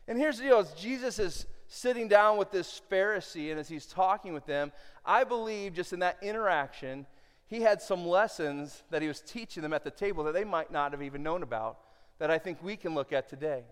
And 0.06 0.18
here's 0.18 0.40
the 0.40 0.44
deal: 0.44 0.68
Jesus 0.78 1.18
is 1.18 1.46
sitting 1.70 2.08
down 2.08 2.38
with 2.38 2.52
this 2.52 2.82
Pharisee 2.92 3.52
and 3.52 3.60
as 3.60 3.70
he's 3.70 3.86
talking 3.86 4.34
with 4.34 4.46
them, 4.46 4.72
I 5.06 5.24
believe 5.24 5.74
just 5.74 5.94
in 5.94 6.00
that 6.00 6.18
interaction, 6.22 7.06
he 7.48 7.62
had 7.62 7.82
some 7.82 8.06
lessons 8.06 8.84
that 8.90 9.02
he 9.02 9.08
was 9.08 9.22
teaching 9.22 9.64
them 9.64 9.72
at 9.72 9.84
the 9.84 9.92
table 9.92 10.24
that 10.26 10.34
they 10.34 10.44
might 10.44 10.72
not 10.72 10.92
have 10.92 11.02
even 11.02 11.24
known 11.24 11.44
about 11.44 11.78
that 12.18 12.30
I 12.30 12.38
think 12.38 12.62
we 12.62 12.76
can 12.76 12.94
look 12.94 13.14
at 13.14 13.30
today. 13.30 13.64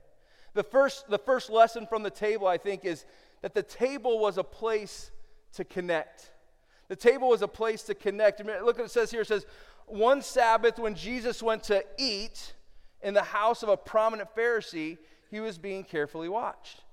The 0.54 0.64
first, 0.64 1.10
the 1.10 1.20
first 1.20 1.50
lesson 1.50 1.86
from 1.86 2.04
the 2.04 2.10
table, 2.10 2.48
I 2.48 2.58
think, 2.58 2.86
is 2.86 3.06
that 3.42 3.54
the 3.54 3.64
table 3.64 4.20
was 4.20 4.38
a 4.38 4.44
place 4.44 5.12
to 5.54 5.66
connect. 5.66 6.32
The 6.88 6.96
table 6.96 7.30
was 7.30 7.42
a 7.42 7.48
place 7.48 7.84
to 7.84 7.94
connect. 7.94 8.44
Look 8.46 8.78
what 8.78 8.86
it 8.86 8.92
says 8.92 9.12
here. 9.12 9.22
It 9.22 9.28
says, 9.28 9.46
one 9.86 10.22
Sabbath 10.22 10.80
when 10.80 10.96
Jesus 10.96 11.44
went 11.44 11.64
to 11.64 11.84
eat 11.98 12.54
in 13.02 13.14
the 13.14 13.24
house 13.24 13.64
of 13.64 13.70
a 13.70 13.78
prominent 13.78 14.30
Pharisee, 14.36 14.98
he 15.30 15.40
was 15.40 15.58
being 15.58 15.84
carefully 15.84 16.30
watched. 16.30 16.84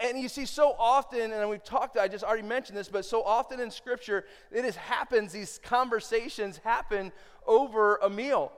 And 0.00 0.20
you 0.20 0.28
see, 0.28 0.46
so 0.46 0.76
often, 0.78 1.32
and 1.32 1.50
we've 1.50 1.64
talked, 1.64 1.96
I 1.96 2.06
just 2.06 2.22
already 2.22 2.46
mentioned 2.46 2.78
this, 2.78 2.88
but 2.88 3.04
so 3.04 3.22
often 3.22 3.58
in 3.58 3.70
Scripture, 3.70 4.24
it 4.52 4.64
is 4.64 4.76
happens, 4.76 5.32
these 5.32 5.58
conversations 5.62 6.58
happen 6.58 7.10
over 7.46 7.96
a 7.96 8.08
meal. 8.08 8.52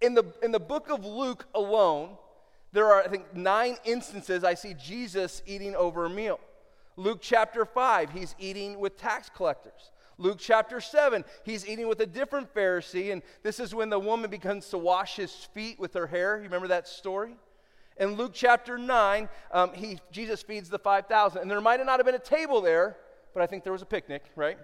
In 0.00 0.14
the, 0.14 0.24
in 0.42 0.52
the 0.52 0.60
book 0.60 0.88
of 0.88 1.04
Luke 1.04 1.46
alone, 1.54 2.16
there 2.72 2.86
are, 2.86 3.02
I 3.02 3.08
think, 3.08 3.34
nine 3.34 3.76
instances 3.84 4.42
I 4.42 4.54
see 4.54 4.74
Jesus 4.74 5.42
eating 5.46 5.76
over 5.76 6.06
a 6.06 6.10
meal. 6.10 6.40
Luke 6.96 7.18
chapter 7.20 7.66
5, 7.66 8.10
he's 8.10 8.34
eating 8.38 8.78
with 8.78 8.96
tax 8.96 9.30
collectors. 9.34 9.90
Luke 10.16 10.38
chapter 10.40 10.80
7, 10.80 11.24
he's 11.44 11.66
eating 11.66 11.88
with 11.88 12.00
a 12.00 12.06
different 12.06 12.54
Pharisee, 12.54 13.12
and 13.12 13.22
this 13.42 13.60
is 13.60 13.74
when 13.74 13.90
the 13.90 13.98
woman 13.98 14.30
begins 14.30 14.68
to 14.70 14.78
wash 14.78 15.16
his 15.16 15.32
feet 15.52 15.78
with 15.78 15.92
her 15.94 16.06
hair. 16.06 16.36
You 16.36 16.44
remember 16.44 16.68
that 16.68 16.88
story? 16.88 17.36
In 17.96 18.14
Luke 18.14 18.32
chapter 18.34 18.76
9, 18.76 19.28
um, 19.52 19.72
he, 19.72 19.98
Jesus 20.10 20.42
feeds 20.42 20.68
the 20.68 20.78
5,000. 20.78 21.40
And 21.40 21.50
there 21.50 21.60
might 21.60 21.84
not 21.84 21.98
have 21.98 22.06
been 22.06 22.14
a 22.14 22.18
table 22.18 22.60
there, 22.60 22.96
but 23.32 23.42
I 23.42 23.46
think 23.46 23.62
there 23.62 23.72
was 23.72 23.82
a 23.82 23.86
picnic, 23.86 24.24
right? 24.36 24.58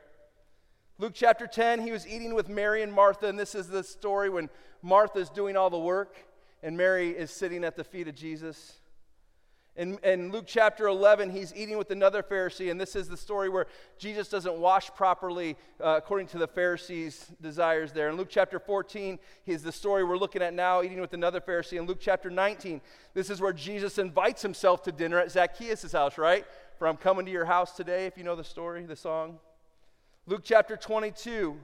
Luke 0.98 1.12
chapter 1.14 1.46
10, 1.46 1.80
he 1.80 1.92
was 1.92 2.06
eating 2.06 2.34
with 2.34 2.48
Mary 2.48 2.82
and 2.82 2.92
Martha, 2.92 3.26
and 3.26 3.38
this 3.38 3.54
is 3.54 3.68
the 3.68 3.82
story 3.82 4.28
when 4.28 4.50
Martha's 4.82 5.30
doing 5.30 5.56
all 5.56 5.70
the 5.70 5.78
work 5.78 6.16
and 6.62 6.76
Mary 6.76 7.10
is 7.10 7.30
sitting 7.30 7.64
at 7.64 7.76
the 7.76 7.84
feet 7.84 8.08
of 8.08 8.14
Jesus. 8.14 8.79
In, 9.80 9.98
in, 10.04 10.30
Luke 10.30 10.44
chapter 10.46 10.88
11, 10.88 11.30
he's 11.30 11.54
eating 11.56 11.78
with 11.78 11.90
another 11.90 12.22
Pharisee, 12.22 12.70
and 12.70 12.78
this 12.78 12.94
is 12.94 13.08
the 13.08 13.16
story 13.16 13.48
where 13.48 13.66
Jesus 13.96 14.28
doesn't 14.28 14.58
wash 14.58 14.90
properly 14.90 15.56
uh, 15.82 15.94
according 15.96 16.26
to 16.28 16.38
the 16.38 16.46
Pharisees' 16.46 17.32
desires 17.40 17.90
there. 17.90 18.10
In 18.10 18.18
Luke 18.18 18.28
chapter 18.28 18.58
14, 18.58 19.18
he's 19.46 19.62
the 19.62 19.72
story 19.72 20.04
we're 20.04 20.18
looking 20.18 20.42
at 20.42 20.52
now, 20.52 20.82
eating 20.82 21.00
with 21.00 21.14
another 21.14 21.40
Pharisee. 21.40 21.78
In 21.78 21.86
Luke 21.86 21.96
chapter 21.98 22.28
19, 22.28 22.82
this 23.14 23.30
is 23.30 23.40
where 23.40 23.54
Jesus 23.54 23.96
invites 23.96 24.42
himself 24.42 24.82
to 24.82 24.92
dinner 24.92 25.18
at 25.18 25.30
Zacchaeus' 25.30 25.92
house, 25.92 26.18
right? 26.18 26.44
For 26.78 26.86
I'm 26.86 26.98
coming 26.98 27.24
to 27.24 27.32
your 27.32 27.46
house 27.46 27.74
today, 27.74 28.04
if 28.04 28.18
you 28.18 28.24
know 28.24 28.36
the 28.36 28.44
story, 28.44 28.84
the 28.84 28.96
song. 28.96 29.38
Luke 30.26 30.42
chapter 30.44 30.76
22, 30.76 31.56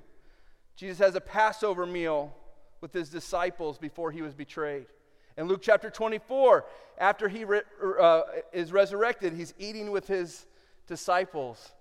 Jesus 0.75 0.99
has 1.00 1.16
a 1.16 1.20
Passover 1.20 1.85
meal 1.85 2.35
with 2.80 2.94
his 2.94 3.11
disciples 3.11 3.76
before 3.76 4.11
he 4.11 4.23
was 4.23 4.32
betrayed. 4.32 4.87
In 5.36 5.48
Luke 5.48 5.60
chapter 5.62 5.90
24, 5.90 6.64
after 6.98 7.28
he 7.28 7.44
re- 7.44 7.62
uh, 8.00 8.22
is 8.52 8.72
resurrected, 8.72 9.34
he's 9.34 9.52
eating 9.58 9.90
with 9.90 10.06
his 10.06 10.46
disciples. 10.86 11.72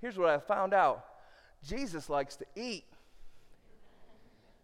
Here's 0.00 0.16
what 0.16 0.30
I 0.30 0.38
found 0.38 0.72
out 0.72 1.04
Jesus 1.66 2.08
likes 2.08 2.36
to 2.36 2.46
eat. 2.56 2.84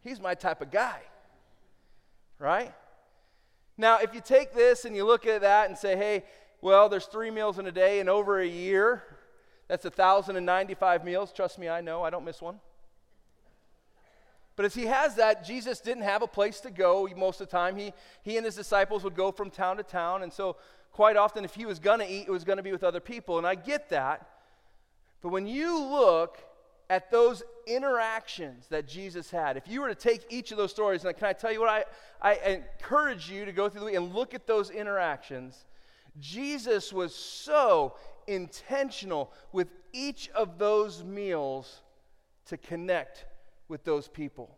He's 0.01 0.21
my 0.21 0.35
type 0.35 0.61
of 0.61 0.71
guy, 0.71 1.01
right? 2.39 2.73
Now, 3.77 3.99
if 3.99 4.15
you 4.15 4.21
take 4.21 4.55
this 4.55 4.85
and 4.85 4.95
you 4.95 5.05
look 5.05 5.27
at 5.27 5.41
that 5.41 5.69
and 5.69 5.77
say, 5.77 5.97
hey, 5.97 6.25
well, 6.61 6.89
there's 6.89 7.07
three 7.07 7.31
meals 7.31 7.59
in 7.59 7.67
a 7.67 7.73
day, 7.73 8.01
and 8.01 8.09
over 8.09 8.41
a 8.41 8.47
year, 8.47 9.03
that's 9.69 9.85
1,095 9.85 11.05
meals. 11.05 11.33
Trust 11.33 11.59
me, 11.59 11.69
I 11.69 11.81
know, 11.81 12.03
I 12.03 12.11
don't 12.11 12.25
miss 12.25 12.41
one. 12.41 12.61
But 14.57 14.67
as 14.67 14.75
he 14.75 14.87
has 14.87 15.17
that, 15.17 15.45
Jesus 15.45 15.81
didn't 15.81 16.05
have 16.05 16.23
a 16.23 16.27
place 16.27 16.61
to 16.61 16.71
go 16.71 17.09
most 17.17 17.41
of 17.41 17.49
the 17.49 17.57
time. 17.57 17.77
He, 17.77 17.93
he 18.23 18.37
and 18.37 18.47
his 18.47 18.55
disciples 18.55 19.03
would 19.03 19.17
go 19.17 19.33
from 19.33 19.51
town 19.51 19.79
to 19.79 19.83
town. 19.83 20.23
And 20.23 20.33
so, 20.33 20.57
quite 20.93 21.17
often, 21.17 21.45
if 21.45 21.55
he 21.55 21.67
was 21.67 21.79
going 21.79 21.99
to 21.99 22.09
eat, 22.09 22.29
it 22.29 22.31
was 22.31 22.45
going 22.45 22.59
to 22.59 22.63
be 22.63 22.71
with 22.71 22.85
other 22.85 23.01
people. 23.01 23.39
And 23.39 23.47
I 23.47 23.57
get 23.57 23.89
that. 23.91 24.29
But 25.23 25.31
when 25.31 25.47
you 25.47 25.83
look 25.83 26.39
at 26.89 27.11
those 27.11 27.43
interactions 27.67 28.69
that 28.69 28.87
Jesus 28.87 29.31
had, 29.31 29.57
if 29.57 29.67
you 29.67 29.81
were 29.81 29.89
to 29.89 29.95
take 29.95 30.25
each 30.31 30.53
of 30.53 30.59
those 30.59 30.71
stories, 30.71 31.05
and 31.05 31.17
can 31.17 31.27
I 31.27 31.33
tell 31.33 31.53
you 31.53 31.61
what? 31.61 31.71
I, 31.71 31.85
I 32.23 32.35
encourage 32.45 33.29
you 33.29 33.45
to 33.45 33.53
go 33.53 33.69
through 33.69 33.81
the 33.81 33.87
week 33.87 33.97
and 33.97 34.15
look 34.15 34.35
at 34.35 34.47
those 34.47 34.71
interactions. 34.71 35.65
Jesus 36.21 36.93
was 36.93 37.13
so 37.15 37.95
intentional 38.29 39.33
with 39.51 39.69
each 39.93 40.29
of 40.31 40.59
those 40.59 41.03
meals 41.03 41.81
to 42.47 42.57
connect 42.57 43.25
with 43.69 43.85
those 43.85 44.09
people. 44.09 44.57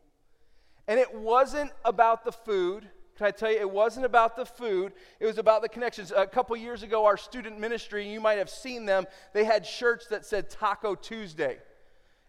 And 0.89 1.01
it 1.01 1.15
wasn't 1.15 1.73
about 1.85 2.25
the 2.25 2.33
food. 2.33 2.89
Can 3.17 3.27
I 3.27 3.31
tell 3.31 3.51
you, 3.51 3.59
it 3.59 3.71
wasn't 3.71 4.07
about 4.07 4.37
the 4.37 4.45
food, 4.45 4.93
it 5.21 5.27
was 5.27 5.39
about 5.39 5.63
the 5.63 5.69
connections. 5.69 6.13
A 6.15 6.27
couple 6.27 6.55
years 6.57 6.83
ago, 6.83 7.07
our 7.07 7.17
student 7.17 7.59
ministry, 7.59 8.07
you 8.07 8.21
might 8.21 8.39
have 8.39 8.51
seen 8.51 8.85
them, 8.85 9.07
they 9.33 9.45
had 9.45 9.65
shirts 9.65 10.07
that 10.09 10.27
said 10.27 10.51
Taco 10.51 10.95
Tuesday. 10.95 11.59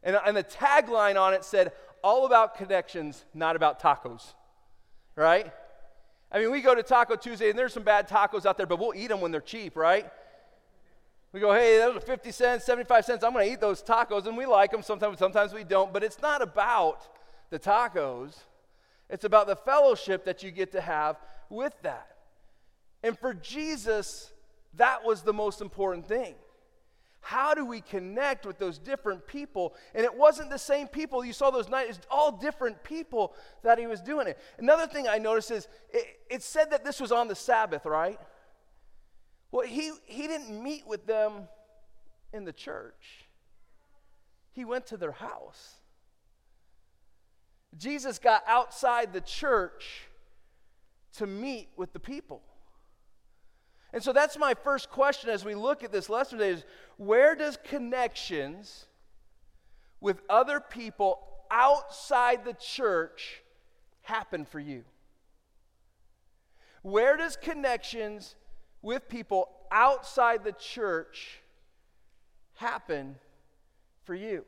And, 0.02 0.18
and 0.26 0.38
the 0.38 0.44
tagline 0.44 1.20
on 1.20 1.34
it 1.34 1.44
said, 1.44 1.74
All 2.04 2.26
about 2.26 2.56
connections, 2.56 3.26
not 3.34 3.56
about 3.56 3.82
tacos. 3.82 4.34
Right? 5.16 5.52
I 6.32 6.40
mean, 6.40 6.52
we 6.52 6.62
go 6.62 6.76
to 6.76 6.84
Taco 6.84 7.16
Tuesday, 7.16 7.50
and 7.50 7.58
there's 7.58 7.74
some 7.74 7.84
bad 7.84 8.08
tacos 8.08 8.46
out 8.46 8.58
there, 8.58 8.66
but 8.66 8.80
we'll 8.80 8.94
eat 8.96 9.08
them 9.08 9.22
when 9.22 9.32
they're 9.32 9.42
cheap, 9.42 9.76
right? 9.76 10.10
We 11.38 11.42
go, 11.42 11.54
hey, 11.54 11.78
those 11.78 11.98
are 11.98 12.00
50 12.00 12.32
cents, 12.32 12.66
75 12.66 13.06
cents. 13.06 13.24
I'm 13.24 13.32
going 13.32 13.46
to 13.46 13.54
eat 13.54 13.62
those 13.62 13.84
tacos. 13.84 14.26
And 14.26 14.36
we 14.36 14.48
like 14.48 14.72
them 14.72 14.82
sometimes, 14.82 15.20
sometimes 15.20 15.54
we 15.54 15.64
don't. 15.64 15.94
But 15.94 16.04
it's 16.04 16.20
not 16.20 16.42
about 16.42 17.08
the 17.52 17.60
tacos, 17.60 18.34
it's 19.08 19.24
about 19.24 19.46
the 19.46 19.56
fellowship 19.56 20.26
that 20.26 20.42
you 20.42 20.50
get 20.50 20.72
to 20.72 20.82
have 20.82 21.18
with 21.52 21.80
that. 21.84 22.08
And 23.04 23.16
for 23.20 23.36
Jesus, 23.36 24.34
that 24.78 25.06
was 25.06 25.22
the 25.22 25.32
most 25.32 25.62
important 25.62 26.08
thing. 26.08 26.34
How 27.22 27.54
do 27.54 27.66
we 27.66 27.82
connect 27.82 28.48
with 28.48 28.58
those 28.58 28.80
different 28.80 29.28
people? 29.28 29.76
And 29.94 30.04
it 30.04 30.18
wasn't 30.18 30.50
the 30.50 30.58
same 30.58 30.88
people. 30.88 31.24
You 31.24 31.34
saw 31.34 31.52
those 31.52 31.70
nights, 31.70 31.98
it's 31.98 32.08
all 32.10 32.32
different 32.32 32.84
people 32.84 33.36
that 33.62 33.78
he 33.78 33.86
was 33.86 34.02
doing 34.02 34.26
it. 34.26 34.40
Another 34.58 34.88
thing 34.88 35.08
I 35.08 35.20
noticed 35.20 35.52
is 35.52 35.68
it, 35.92 36.20
it 36.32 36.42
said 36.42 36.72
that 36.72 36.84
this 36.84 37.00
was 37.00 37.12
on 37.12 37.28
the 37.28 37.36
Sabbath, 37.36 37.86
right? 37.86 38.20
Well, 39.52 39.66
he, 39.66 39.92
he 40.06 40.28
didn't 40.28 40.62
meet 40.62 40.86
with 40.86 41.06
them 41.06 41.48
in 42.34 42.44
the 42.44 42.54
church, 42.54 43.26
he 44.52 44.66
went 44.66 44.88
to 44.88 44.98
their 44.98 45.12
house. 45.12 45.76
Jesus 47.78 48.18
got 48.18 48.44
outside 48.48 49.14
the 49.14 49.22
church 49.22 50.08
to 51.14 51.28
meet 51.28 51.70
with 51.76 51.94
the 51.94 52.00
people. 52.00 52.42
And 53.94 54.04
so 54.04 54.14
that's 54.14 54.38
my 54.38 54.54
first 54.54 54.90
question 54.90 55.30
as 55.30 55.46
we 55.46 55.56
look 55.56 55.84
at 55.84 55.92
this 55.92 56.10
lesson 56.10 56.40
today 56.40 56.52
is 56.52 56.66
where 56.98 57.36
does 57.36 57.58
connections 57.64 58.86
with 60.02 60.22
other 60.30 60.60
people 60.60 61.20
outside 61.50 62.46
the 62.46 62.54
church 62.54 63.42
happen 64.02 64.46
for 64.46 64.60
you? 64.60 64.84
Where 66.82 67.18
does 67.18 67.36
connections 67.36 68.36
with 68.82 69.10
people 69.10 69.50
outside 69.72 70.44
the 70.44 70.54
church 70.54 71.42
happen 72.56 73.16
for 74.04 74.16
you? 74.16 74.46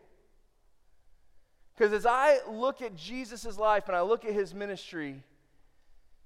Because 1.75 1.93
as 1.93 2.05
I 2.05 2.39
look 2.49 2.81
at 2.81 2.95
Jesus' 2.95 3.57
life 3.57 3.87
and 3.87 3.95
I 3.95 4.01
look 4.01 4.25
at 4.25 4.33
his 4.33 4.53
ministry, 4.53 5.23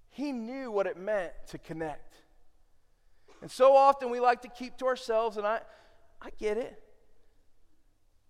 he 0.10 0.32
knew 0.32 0.72
what 0.72 0.88
it 0.88 0.98
meant 0.98 1.32
to 1.48 1.58
connect. 1.58 2.16
And 3.42 3.52
so 3.52 3.76
often 3.76 4.10
we 4.10 4.20
like 4.20 4.42
to 4.44 4.48
keep 4.48 4.78
to 4.78 4.86
ourselves, 4.86 5.38
and 5.38 5.46
I, 5.46 5.60
I 6.22 6.30
get 6.40 6.58
it. 6.58 6.82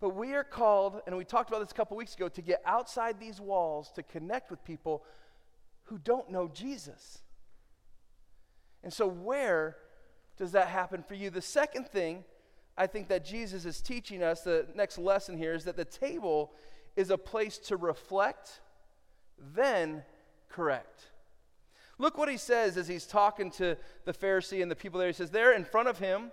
But 0.01 0.15
we 0.15 0.33
are 0.33 0.43
called, 0.43 1.01
and 1.05 1.15
we 1.15 1.23
talked 1.23 1.49
about 1.49 1.59
this 1.59 1.71
a 1.71 1.75
couple 1.75 1.95
weeks 1.95 2.15
ago, 2.15 2.27
to 2.27 2.41
get 2.41 2.61
outside 2.65 3.19
these 3.19 3.39
walls 3.39 3.91
to 3.95 4.03
connect 4.03 4.51
with 4.51 4.61
people 4.65 5.03
who 5.83 5.97
don't 5.97 6.29
know 6.29 6.49
Jesus. 6.53 7.21
And 8.83 8.91
so, 8.91 9.07
where 9.07 9.77
does 10.37 10.51
that 10.51 10.67
happen 10.67 11.03
for 11.03 11.15
you? 11.15 11.29
The 11.29 11.41
second 11.41 11.87
thing 11.87 12.23
I 12.77 12.87
think 12.87 13.07
that 13.09 13.23
Jesus 13.23 13.65
is 13.65 13.81
teaching 13.81 14.23
us, 14.23 14.41
the 14.41 14.67
next 14.75 14.97
lesson 14.97 15.37
here, 15.37 15.53
is 15.53 15.63
that 15.65 15.77
the 15.77 15.85
table 15.85 16.51
is 16.95 17.09
a 17.09 17.17
place 17.17 17.57
to 17.59 17.77
reflect, 17.77 18.61
then 19.53 20.03
correct. 20.49 21.05
Look 21.99 22.17
what 22.17 22.29
he 22.29 22.37
says 22.37 22.77
as 22.77 22.87
he's 22.87 23.05
talking 23.05 23.51
to 23.51 23.77
the 24.05 24.13
Pharisee 24.13 24.61
and 24.61 24.69
the 24.69 24.75
people 24.75 24.99
there. 24.99 25.07
He 25.07 25.13
says, 25.13 25.29
There 25.29 25.53
in 25.53 25.63
front 25.63 25.87
of 25.87 25.99
him 25.99 26.31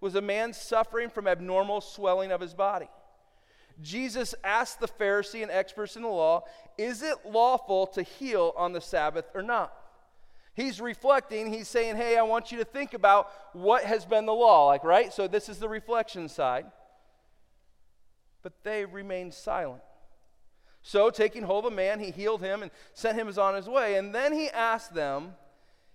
was 0.00 0.14
a 0.14 0.22
man 0.22 0.52
suffering 0.52 1.10
from 1.10 1.26
abnormal 1.26 1.80
swelling 1.80 2.32
of 2.32 2.40
his 2.40 2.54
body. 2.54 2.88
Jesus 3.82 4.34
asked 4.44 4.80
the 4.80 4.88
Pharisee 4.88 5.42
and 5.42 5.50
experts 5.50 5.96
in 5.96 6.02
the 6.02 6.08
law, 6.08 6.44
Is 6.78 7.02
it 7.02 7.16
lawful 7.26 7.86
to 7.88 8.02
heal 8.02 8.54
on 8.56 8.72
the 8.72 8.80
Sabbath 8.80 9.26
or 9.34 9.42
not? 9.42 9.74
He's 10.54 10.80
reflecting, 10.80 11.52
he's 11.52 11.68
saying, 11.68 11.96
Hey, 11.96 12.16
I 12.16 12.22
want 12.22 12.52
you 12.52 12.58
to 12.58 12.64
think 12.64 12.94
about 12.94 13.30
what 13.52 13.84
has 13.84 14.04
been 14.04 14.26
the 14.26 14.34
law. 14.34 14.66
Like, 14.66 14.84
right? 14.84 15.12
So 15.12 15.28
this 15.28 15.48
is 15.48 15.58
the 15.58 15.68
reflection 15.68 16.28
side. 16.28 16.66
But 18.42 18.52
they 18.64 18.84
remained 18.84 19.34
silent. 19.34 19.82
So, 20.82 21.10
taking 21.10 21.42
hold 21.42 21.66
of 21.66 21.72
a 21.72 21.76
man, 21.76 22.00
he 22.00 22.10
healed 22.10 22.40
him 22.40 22.62
and 22.62 22.70
sent 22.94 23.18
him 23.18 23.30
on 23.38 23.54
his 23.54 23.68
way. 23.68 23.96
And 23.96 24.14
then 24.14 24.32
he 24.32 24.48
asked 24.48 24.94
them, 24.94 25.34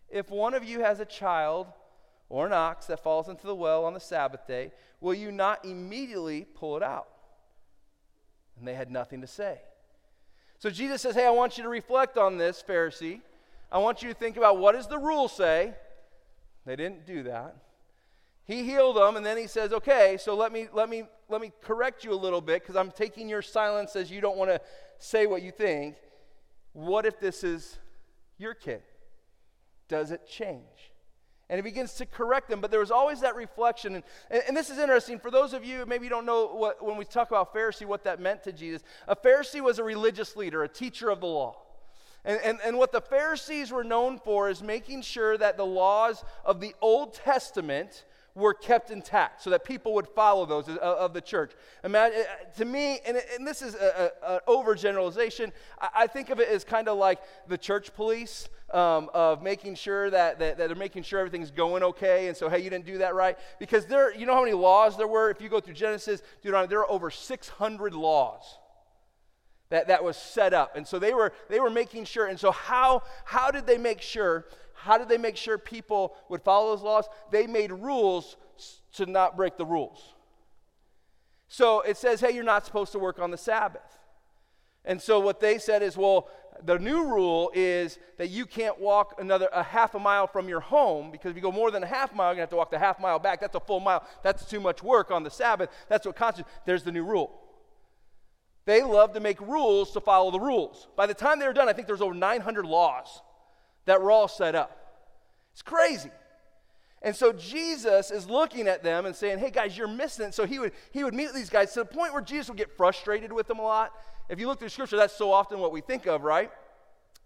If 0.10 0.30
one 0.30 0.54
of 0.54 0.64
you 0.64 0.82
has 0.82 1.00
a 1.00 1.06
child 1.06 1.68
or 2.30 2.46
an 2.46 2.54
ox 2.54 2.86
that 2.88 3.02
falls 3.02 3.28
into 3.28 3.48
the 3.48 3.56
well 3.56 3.86
on 3.86 3.94
the 3.94 4.00
Sabbath 4.00 4.46
day, 4.48 4.72
will 5.02 5.14
you 5.16 5.32
not 5.32 5.66
immediately 5.66 6.46
pull 6.54 6.78
it 6.78 6.84
out? 6.84 7.08
And 8.58 8.68
they 8.68 8.76
had 8.76 8.92
nothing 8.92 9.22
to 9.22 9.28
say. 9.28 9.60
So 10.60 10.70
Jesus 10.70 11.02
says, 11.02 11.16
Hey, 11.16 11.26
I 11.26 11.32
want 11.32 11.58
you 11.58 11.64
to 11.64 11.70
reflect 11.70 12.18
on 12.18 12.38
this, 12.38 12.64
Pharisee. 12.68 13.22
I 13.76 13.78
want 13.80 14.02
you 14.02 14.08
to 14.08 14.16
think 14.16 14.38
about 14.38 14.58
what 14.58 14.72
does 14.72 14.88
the 14.88 14.98
rule 14.98 15.28
say? 15.28 15.74
They 16.66 16.78
didn't 16.78 17.06
do 17.06 17.24
that. 17.24 17.58
He 18.46 18.64
healed 18.64 18.96
them, 18.96 19.18
and 19.18 19.26
then 19.26 19.38
he 19.38 19.48
says, 19.48 19.74
Okay, 19.74 20.16
so 20.18 20.34
let 20.34 20.54
me 20.54 20.70
let 20.72 20.88
me 20.88 21.04
let 21.28 21.42
me 21.42 21.52
correct 21.62 22.06
you 22.06 22.14
a 22.14 22.16
little 22.16 22.40
bit 22.40 22.62
because 22.62 22.78
I'm 22.78 22.90
taking 22.90 23.28
your 23.28 23.42
silence 23.42 23.98
as 23.98 24.10
you 24.10 24.22
don't 24.22 24.38
want 24.38 24.50
to 24.50 24.62
say 24.98 25.26
what 25.26 25.42
you 25.42 25.52
think. 25.52 25.98
What 26.72 27.06
if 27.06 27.20
this 27.20 27.44
is 27.44 27.78
your 28.38 28.54
kid? 28.54 28.82
Does 29.90 30.10
it 30.12 30.26
change? 30.26 30.94
And 31.50 31.58
he 31.58 31.62
begins 31.62 31.96
to 31.96 32.06
correct 32.06 32.48
them, 32.48 32.62
but 32.62 32.72
there 32.72 32.80
was 32.80 32.92
always 32.92 33.20
that 33.22 33.36
reflection. 33.36 33.96
And, 33.96 34.04
and, 34.32 34.42
and, 34.48 34.58
this 34.58 34.70
is 34.70 34.80
interesting. 34.80 35.20
For 35.20 35.30
those 35.30 35.54
of 35.54 35.66
you, 35.66 35.86
maybe 35.86 36.06
you 36.06 36.10
don't 36.10 36.26
know 36.26 36.48
what, 36.48 36.84
when 36.84 36.96
we 36.96 37.04
talk 37.04 37.30
about 37.30 37.54
Pharisee, 37.54 37.86
what 37.86 38.06
that 38.06 38.22
meant 38.22 38.42
to 38.46 38.54
Jesus. 38.54 38.84
A 39.08 39.18
Pharisee 39.18 39.60
was 39.60 39.80
a 39.80 39.84
religious 39.84 40.38
leader, 40.38 40.64
a 40.64 40.70
teacher 40.70 41.10
of 41.10 41.20
the 41.20 41.28
law. 41.28 41.65
And, 42.26 42.40
and, 42.44 42.60
and 42.66 42.78
what 42.78 42.92
the 42.92 43.02
Pharisees 43.02 43.72
were 43.72 43.84
known 43.84 44.18
for 44.18 44.50
is 44.50 44.64
making 44.64 45.04
sure 45.04 45.38
that 45.38 45.58
the 45.58 45.66
laws 45.66 46.24
of 46.44 46.60
the 46.60 46.74
Old 46.82 47.14
Testament 47.14 48.04
were 48.34 48.54
kept 48.54 48.92
intact 48.92 49.42
so 49.42 49.50
that 49.50 49.64
people 49.64 49.94
would 49.94 50.08
follow 50.10 50.46
those 50.46 50.68
of, 50.68 51.14
the 51.14 51.22
church. 51.22 51.54
Imagine, 51.86 52.20
uh, 52.20 52.58
to 52.58 52.66
me, 52.66 53.00
and, 53.06 53.22
and 53.34 53.48
this 53.48 53.62
is 53.62 53.76
an 53.76 54.10
overgeneralization, 54.48 55.54
I, 55.80 55.90
I 55.96 56.08
think 56.08 56.30
of 56.30 56.42
it 56.42 56.50
as 56.50 56.66
kind 56.66 56.90
of 56.90 56.98
like 56.98 57.20
the 57.48 57.58
church 57.58 57.94
police. 57.96 58.50
Um, 58.74 59.12
of 59.14 59.44
making 59.44 59.76
sure 59.76 60.10
that, 60.10 60.40
that, 60.40 60.58
that, 60.58 60.68
they're 60.68 60.76
making 60.76 61.04
sure 61.04 61.20
everything's 61.20 61.52
going 61.52 61.84
okay. 61.84 62.28
And 62.28 62.36
so, 62.36 62.50
hey, 62.50 62.60
you 62.60 62.70
didn't 62.72 62.88
do 62.88 62.98
that 62.98 63.14
right. 63.14 63.38
Because 63.60 63.86
there, 63.86 64.14
you 64.14 64.26
know 64.26 64.34
how 64.34 64.42
many 64.42 64.56
laws 64.56 64.98
there 64.98 65.08
were? 65.08 65.30
If 65.30 65.40
you 65.40 65.50
go 65.50 65.60
through 65.60 65.76
Genesis, 65.76 66.24
Deuteronomy, 66.42 66.70
there 66.70 66.80
are 66.80 66.90
over 66.90 67.12
600 67.12 67.94
laws 67.94 68.58
that, 69.76 69.88
that 69.88 70.04
was 70.04 70.18
set 70.18 70.54
up. 70.54 70.76
And 70.76 70.88
so 70.88 71.00
they 71.00 71.14
were, 71.14 71.34
they 71.50 71.60
were 71.60 71.70
making 71.70 72.06
sure. 72.06 72.26
And 72.26 72.40
so, 72.40 72.52
how, 72.52 73.04
how 73.26 73.52
did 73.52 73.68
they 73.68 73.78
make 73.78 74.02
sure 74.02 74.46
how 74.86 75.00
did 75.00 75.10
they 75.10 75.18
make 75.18 75.36
sure 75.36 75.58
people 75.58 76.16
would 76.30 76.44
follow 76.44 76.76
those 76.76 76.84
laws? 76.84 77.06
They 77.32 77.48
made 77.48 77.72
rules 77.72 78.36
to 78.94 79.08
not 79.08 79.36
break 79.36 79.58
the 79.58 79.66
rules. 79.66 80.14
So 81.48 81.82
it 81.82 81.98
says, 81.98 82.22
hey, 82.22 82.32
you're 82.36 82.44
not 82.44 82.68
supposed 82.68 82.92
to 82.92 83.00
work 83.00 83.18
on 83.18 83.32
the 83.32 83.38
Sabbath. 83.38 83.98
And 84.84 85.02
so 85.02 85.20
what 85.20 85.40
they 85.40 85.58
said 85.58 85.82
is, 85.82 85.98
well, 85.98 86.30
the 86.64 86.78
new 86.78 87.04
rule 87.08 87.52
is 87.56 87.98
that 88.18 88.30
you 88.30 88.46
can't 88.46 88.80
walk 88.80 89.16
another 89.20 89.50
a 89.52 89.64
half 89.64 89.96
a 89.96 90.00
mile 90.00 90.28
from 90.28 90.48
your 90.48 90.60
home 90.60 91.12
because 91.12 91.32
if 91.32 91.36
you 91.36 91.42
go 91.42 91.52
more 91.52 91.72
than 91.72 91.82
a 91.82 91.88
half 91.88 92.14
mile, 92.14 92.28
you're 92.28 92.36
gonna 92.36 92.44
have 92.44 92.50
to 92.52 92.56
walk 92.56 92.70
the 92.70 92.78
half 92.78 93.00
mile 93.00 93.18
back. 93.18 93.42
That's 93.42 93.56
a 93.56 93.60
full 93.60 93.80
mile. 93.80 94.06
That's 94.24 94.46
too 94.46 94.60
much 94.60 94.84
work 94.84 95.10
on 95.10 95.24
the 95.24 95.32
Sabbath. 95.32 95.70
That's 95.90 96.06
what 96.06 96.16
constitutes. 96.16 96.54
There's 96.66 96.84
the 96.84 96.92
new 96.92 97.04
rule. 97.04 97.42
They 98.66 98.82
love 98.82 99.14
to 99.14 99.20
make 99.20 99.40
rules 99.42 99.92
to 99.92 100.02
follow 100.02 100.32
the 100.32 100.40
rules. 100.40 100.88
By 100.96 101.06
the 101.06 101.14
time 101.14 101.40
they 101.40 101.48
were 101.48 101.54
done, 101.54 101.70
I 101.70 101.74
think 101.74 101.88
there's 101.88 102.02
over 102.02 102.16
900 102.16 102.66
laws 102.66 103.22
that 103.86 104.02
were 104.02 104.12
all 104.12 104.28
set 104.28 104.56
up. 104.56 104.86
It's 105.54 105.62
crazy. 105.62 106.10
And 107.02 107.16
so 107.16 107.32
Jesus 107.32 108.10
is 108.10 108.28
looking 108.28 108.68
at 108.68 108.84
them 108.84 109.06
and 109.06 109.16
saying, 109.16 109.38
Hey 109.38 109.52
guys, 109.52 109.78
you're 109.78 109.88
missing 109.88 110.28
it. 110.28 110.34
So 110.34 110.46
he 110.46 110.58
would, 110.58 110.72
he 110.92 111.04
would 111.04 111.14
meet 111.14 111.34
these 111.34 111.52
guys 111.52 111.72
to 111.74 111.82
the 111.82 111.86
point 111.86 112.14
where 112.14 112.22
Jesus 112.22 112.50
would 112.50 112.58
get 112.58 112.76
frustrated 112.76 113.32
with 113.32 113.48
them 113.48 113.60
a 113.60 113.62
lot. 113.62 113.92
If 114.28 114.40
you 114.40 114.48
look 114.48 114.60
through 114.60 114.70
scripture, 114.70 114.98
that's 114.98 115.16
so 115.16 115.32
often 115.32 115.60
what 115.60 115.72
we 115.72 115.82
think 115.82 116.08
of, 116.08 116.24
right? 116.24 116.52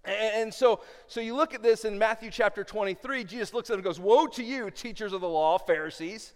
And, 0.05 0.53
so, 0.53 0.81
so 1.07 1.19
you 1.21 1.35
look 1.35 1.53
at 1.53 1.61
this 1.61 1.85
in 1.85 1.97
Matthew 1.97 2.31
chapter 2.31 2.63
23, 2.63 3.23
Jesus 3.25 3.53
looks 3.53 3.69
at 3.69 3.73
them 3.73 3.79
and 3.79 3.85
goes, 3.85 3.99
Woe 3.99 4.27
to 4.27 4.43
you, 4.43 4.71
teachers 4.71 5.13
of 5.13 5.21
the 5.21 5.29
law, 5.29 5.57
Pharisees, 5.57 6.33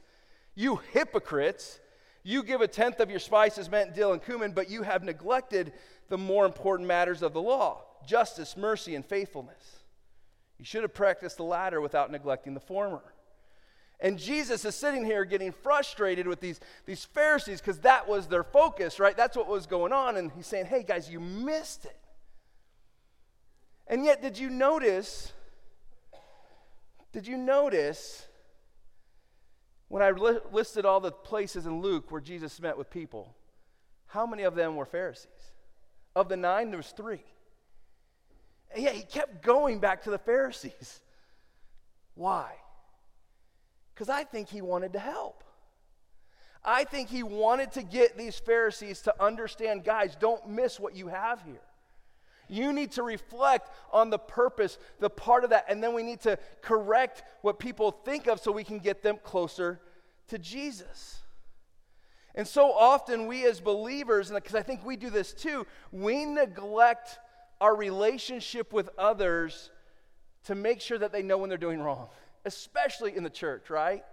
you 0.56 0.80
hypocrites! 0.92 1.80
You 2.24 2.42
give 2.44 2.62
a 2.62 2.68
tenth 2.68 3.00
of 3.00 3.10
your 3.10 3.20
spices, 3.20 3.70
mint, 3.70 3.94
dill, 3.94 4.14
and 4.14 4.24
cumin, 4.24 4.54
but 4.54 4.70
you 4.70 4.84
have 4.84 5.04
neglected 5.04 5.74
the 6.10 6.18
more 6.18 6.46
important 6.46 6.88
matters 6.88 7.22
of 7.22 7.34
the 7.34 7.42
law 7.42 7.84
justice, 8.06 8.58
mercy, 8.58 8.96
and 8.96 9.06
faithfulness. 9.06 9.84
You 10.58 10.66
should 10.66 10.82
have 10.82 10.94
practiced 10.94 11.38
the 11.38 11.44
latter 11.44 11.80
without 11.80 12.12
neglecting 12.12 12.54
the 12.54 12.60
former. 12.60 13.02
And 14.00 14.20
Jesus 14.20 14.66
is 14.66 14.76
sitting 14.76 15.06
here 15.06 15.24
getting 15.24 15.54
frustrated 15.54 16.28
with 16.28 16.42
these, 16.42 16.60
these 16.86 17.06
Pharisees 17.06 17.62
because 17.62 17.80
that 17.80 18.08
was 18.08 18.28
their 18.28 18.44
focus, 18.44 19.00
right? 19.00 19.16
That's 19.16 19.38
what 19.38 19.48
was 19.48 19.66
going 19.66 19.94
on. 19.94 20.18
And 20.18 20.32
he's 20.34 20.48
saying, 20.48 20.66
hey, 20.66 20.84
guys, 20.84 21.10
you 21.10 21.22
missed 21.22 21.86
it. 21.86 21.98
And 23.88 24.04
yet, 24.04 24.22
did 24.22 24.38
you 24.38 24.50
notice? 24.50 25.32
Did 27.14 27.28
you 27.28 27.38
notice 27.38 28.28
when 29.94 30.02
I 30.02 30.10
li- 30.10 30.40
listed 30.52 30.88
all 30.88 31.00
the 31.00 31.12
places 31.12 31.68
in 31.68 31.80
Luke 31.80 32.10
where 32.10 32.20
Jesus 32.20 32.60
met 32.60 32.80
with 32.80 32.90
people? 32.90 33.36
How 34.08 34.26
many 34.26 34.42
of 34.42 34.56
them 34.56 34.76
were 34.76 34.88
Pharisees? 34.88 35.28
Of 36.16 36.30
the 36.30 36.36
nine, 36.36 36.72
there 36.72 36.78
was 36.78 36.92
three. 36.98 37.24
And 38.74 38.84
yet 38.84 38.96
he 38.96 39.04
kept 39.04 39.44
going 39.44 39.80
back 39.80 40.02
to 40.06 40.10
the 40.10 40.18
Pharisees. 40.18 41.00
Why? 42.16 42.54
Because 43.94 44.10
I 44.10 44.24
think 44.24 44.50
he 44.50 44.64
wanted 44.64 44.94
to 44.94 45.00
help. 45.00 45.44
I 46.66 46.86
think 46.86 47.08
he 47.08 47.22
wanted 47.22 47.74
to 47.74 47.84
get 47.84 48.18
these 48.18 48.40
Pharisees 48.40 49.02
to 49.02 49.24
understand 49.24 49.84
guys, 49.84 50.16
don't 50.20 50.50
miss 50.50 50.80
what 50.80 50.96
you 50.96 51.10
have 51.10 51.44
here. 51.44 51.62
You 52.54 52.72
need 52.72 52.92
to 52.92 53.04
reflect 53.04 53.72
on 53.92 54.12
the 54.12 54.20
purpose, 54.20 54.78
the 55.00 55.10
part 55.10 55.44
of 55.44 55.50
that, 55.50 55.66
and 55.68 55.84
then 55.84 55.96
we 55.96 56.04
need 56.04 56.22
to 56.22 56.38
correct 56.62 57.24
what 57.42 57.58
people 57.58 57.90
think 57.92 58.28
of 58.28 58.40
so 58.40 58.52
we 58.52 58.64
can 58.64 58.78
get 58.78 59.02
them 59.02 59.18
closer 59.24 59.82
to 60.28 60.38
Jesus. 60.38 61.22
And 62.36 62.48
so 62.48 62.72
often, 62.72 63.26
we 63.26 63.46
as 63.46 63.60
believers, 63.60 64.30
and 64.30 64.38
because 64.38 64.54
I 64.54 64.62
think 64.62 64.86
we 64.86 64.96
do 64.96 65.10
this 65.10 65.34
too, 65.34 65.66
we 65.92 66.26
neglect 66.26 67.18
our 67.60 67.76
relationship 67.76 68.72
with 68.72 68.90
others 69.00 69.72
to 70.46 70.54
make 70.54 70.80
sure 70.80 71.00
that 71.00 71.12
they 71.12 71.24
know 71.24 71.40
when 71.40 71.50
they're 71.50 71.58
doing 71.58 71.82
wrong, 71.82 72.10
especially 72.46 73.16
in 73.16 73.24
the 73.24 73.30
church, 73.32 73.72
right? 73.72 74.04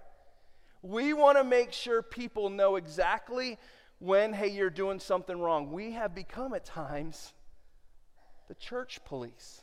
We 0.80 1.12
want 1.12 1.36
to 1.36 1.44
make 1.44 1.72
sure 1.72 2.00
people 2.00 2.48
know 2.48 2.76
exactly 2.76 3.58
when, 3.98 4.32
hey, 4.32 4.48
you're 4.48 4.70
doing 4.70 4.98
something 4.98 5.38
wrong. 5.38 5.72
We 5.72 5.92
have 5.92 6.14
become 6.14 6.54
at 6.54 6.64
times 6.64 7.34
the 8.50 8.54
church 8.56 8.98
police 9.06 9.62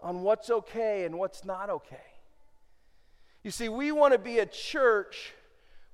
on 0.00 0.22
what's 0.22 0.50
okay 0.50 1.04
and 1.04 1.18
what's 1.18 1.44
not 1.44 1.70
okay. 1.70 1.96
You 3.42 3.50
see, 3.50 3.68
we 3.68 3.92
want 3.92 4.12
to 4.12 4.18
be 4.18 4.40
a 4.40 4.46
church, 4.46 5.32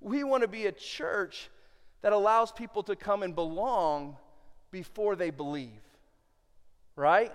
we 0.00 0.24
want 0.24 0.42
to 0.42 0.48
be 0.48 0.66
a 0.66 0.72
church 0.72 1.50
that 2.02 2.12
allows 2.12 2.50
people 2.50 2.82
to 2.84 2.96
come 2.96 3.22
and 3.22 3.34
belong 3.34 4.16
before 4.72 5.14
they 5.14 5.30
believe 5.30 5.70
right? 6.96 7.32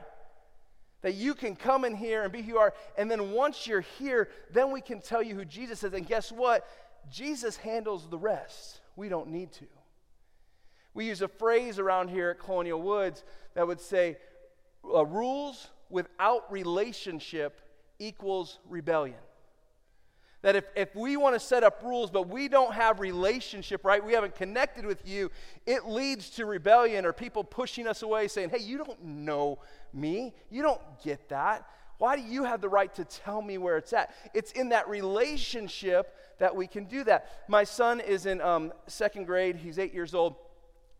That 1.04 1.14
you 1.14 1.34
can 1.34 1.56
come 1.56 1.86
in 1.86 1.96
here 1.96 2.24
and 2.24 2.32
be 2.32 2.42
who 2.42 2.50
you 2.50 2.58
are, 2.58 2.74
and 2.98 3.10
then 3.10 3.32
once 3.32 3.66
you're 3.66 3.86
here, 4.00 4.28
then 4.52 4.72
we 4.72 4.82
can 4.82 5.00
tell 5.00 5.22
you 5.24 5.36
who 5.36 5.46
Jesus 5.46 5.84
is. 5.84 5.94
And 5.94 6.06
guess 6.06 6.32
what? 6.32 6.68
Jesus 7.10 7.58
handles 7.58 8.10
the 8.10 8.18
rest. 8.18 8.82
We 8.96 9.08
don't 9.08 9.30
need 9.30 9.52
to. 9.54 9.66
We 10.94 11.08
use 11.08 11.22
a 11.22 11.28
phrase 11.28 11.80
around 11.80 12.10
here 12.10 12.32
at 12.32 12.40
Colonial 12.40 12.82
Woods 12.82 13.24
that 13.54 13.68
would 13.68 13.80
say, 13.80 14.18
uh, 14.84 15.06
rules 15.06 15.70
without 15.90 16.52
relationship 16.52 17.62
equals 18.00 18.60
rebellion. 18.68 19.18
That 20.42 20.56
if, 20.56 20.66
if 20.76 20.96
we 20.96 21.18
want 21.18 21.36
to 21.36 21.40
set 21.40 21.64
up 21.64 21.84
rules, 21.84 22.10
but 22.10 22.28
we 22.28 22.48
don't 22.48 22.74
have 22.74 23.00
relationship, 23.00 23.86
right? 23.86 24.04
We 24.04 24.14
haven't 24.14 24.36
connected 24.36 24.86
with 24.86 25.08
you, 25.08 25.30
it 25.68 25.86
leads 25.88 26.32
to 26.32 26.46
rebellion 26.48 27.06
or 27.06 27.14
people 27.14 27.44
pushing 27.44 27.88
us 27.88 28.02
away 28.02 28.28
saying, 28.28 28.50
hey, 28.50 28.60
you 28.60 28.80
don't 28.80 29.04
know 29.04 29.60
me. 29.94 30.34
You 30.50 30.64
don't 30.64 30.82
get 31.04 31.30
that. 31.30 31.68
Why 32.00 32.16
do 32.16 32.24
you 32.24 32.44
have 32.46 32.62
the 32.62 32.70
right 32.70 32.92
to 32.96 33.06
tell 33.06 33.44
me 33.44 33.60
where 33.60 33.78
it's 33.78 33.94
at? 33.94 34.16
It's 34.34 34.52
in 34.54 34.70
that 34.70 34.90
relationship 34.90 36.16
that 36.40 36.56
we 36.56 36.66
can 36.66 36.86
do 36.86 37.04
that. 37.04 37.28
My 37.48 37.64
son 37.64 38.00
is 38.00 38.26
in 38.26 38.42
um, 38.42 38.74
second 38.88 39.26
grade, 39.26 39.58
he's 39.58 39.78
eight 39.78 39.94
years 39.94 40.16
old 40.16 40.36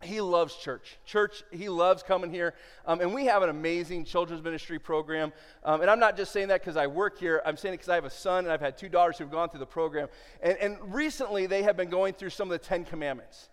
he 0.02 0.22
loves 0.22 0.56
church. 0.56 0.98
Church, 1.06 1.44
he 1.52 1.70
loves 1.70 2.04
coming 2.04 2.32
here. 2.32 2.54
Um, 2.86 3.02
and 3.02 3.14
we 3.14 3.26
have 3.26 3.44
an 3.44 3.50
amazing 3.50 4.06
children's 4.06 4.44
ministry 4.44 4.80
program. 4.80 5.32
Um, 5.64 5.82
and 5.82 5.90
I'm 5.90 6.00
not 6.00 6.18
just 6.18 6.32
saying 6.32 6.48
that 6.50 6.62
because 6.62 6.78
I 6.78 6.88
work 6.88 7.20
here, 7.20 7.42
I'm 7.46 7.58
saying 7.58 7.74
it 7.74 7.78
because 7.78 7.90
I 7.90 7.96
have 7.96 8.06
a 8.06 8.10
son 8.10 8.46
and 8.46 8.54
I've 8.54 8.62
had 8.62 8.78
two 8.78 8.90
daughters 8.90 9.18
who've 9.18 9.32
gone 9.32 9.50
through 9.50 9.60
the 9.60 9.66
program. 9.66 10.08
And, 10.42 10.58
and 10.58 10.78
recently, 10.94 11.46
they 11.46 11.64
have 11.64 11.78
been 11.78 11.90
going 11.90 12.14
through 12.14 12.32
some 12.32 12.52
of 12.52 12.60
the 12.60 12.66
Ten 12.66 12.84
Commandments. 12.84 13.50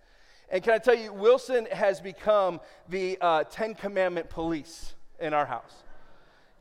And 0.50 0.62
can 0.62 0.72
I 0.72 0.78
tell 0.78 0.94
you, 0.94 1.12
Wilson 1.12 1.66
has 1.70 2.00
become 2.00 2.60
the 2.88 3.18
uh, 3.20 3.44
Ten 3.44 3.74
Commandment 3.74 4.30
police 4.30 4.94
in 5.20 5.34
our 5.34 5.46
house. 5.46 5.74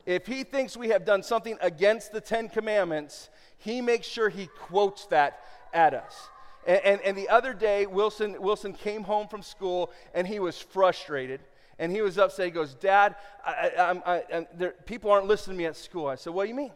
If 0.04 0.26
he 0.26 0.44
thinks 0.44 0.76
we 0.76 0.88
have 0.88 1.04
done 1.04 1.22
something 1.22 1.56
against 1.60 2.12
the 2.12 2.20
Ten 2.20 2.48
Commandments, 2.48 3.30
he 3.58 3.80
makes 3.80 4.06
sure 4.06 4.28
he 4.28 4.46
quotes 4.46 5.06
that 5.06 5.40
at 5.72 5.94
us. 5.94 6.28
And, 6.68 6.84
and, 6.84 7.00
and, 7.00 7.16
the 7.16 7.30
other 7.30 7.54
day, 7.54 7.86
Wilson, 7.86 8.36
Wilson 8.42 8.74
came 8.74 9.02
home 9.02 9.26
from 9.26 9.40
school 9.40 9.90
and 10.12 10.26
he 10.26 10.38
was 10.38 10.60
frustrated. 10.60 11.40
And 11.78 11.90
he 11.90 12.02
was 12.02 12.18
upset. 12.18 12.44
He 12.44 12.50
goes, 12.50 12.74
Dad, 12.74 13.16
I, 13.42 14.00
I, 14.04 14.36
I, 14.36 14.46
there, 14.54 14.74
people 14.84 15.10
aren't 15.10 15.26
listening 15.26 15.56
to 15.56 15.58
me 15.62 15.66
at 15.66 15.76
school. 15.76 16.06
I 16.06 16.16
said, 16.16 16.34
What 16.34 16.44
do 16.44 16.50
you 16.50 16.54
mean? 16.54 16.72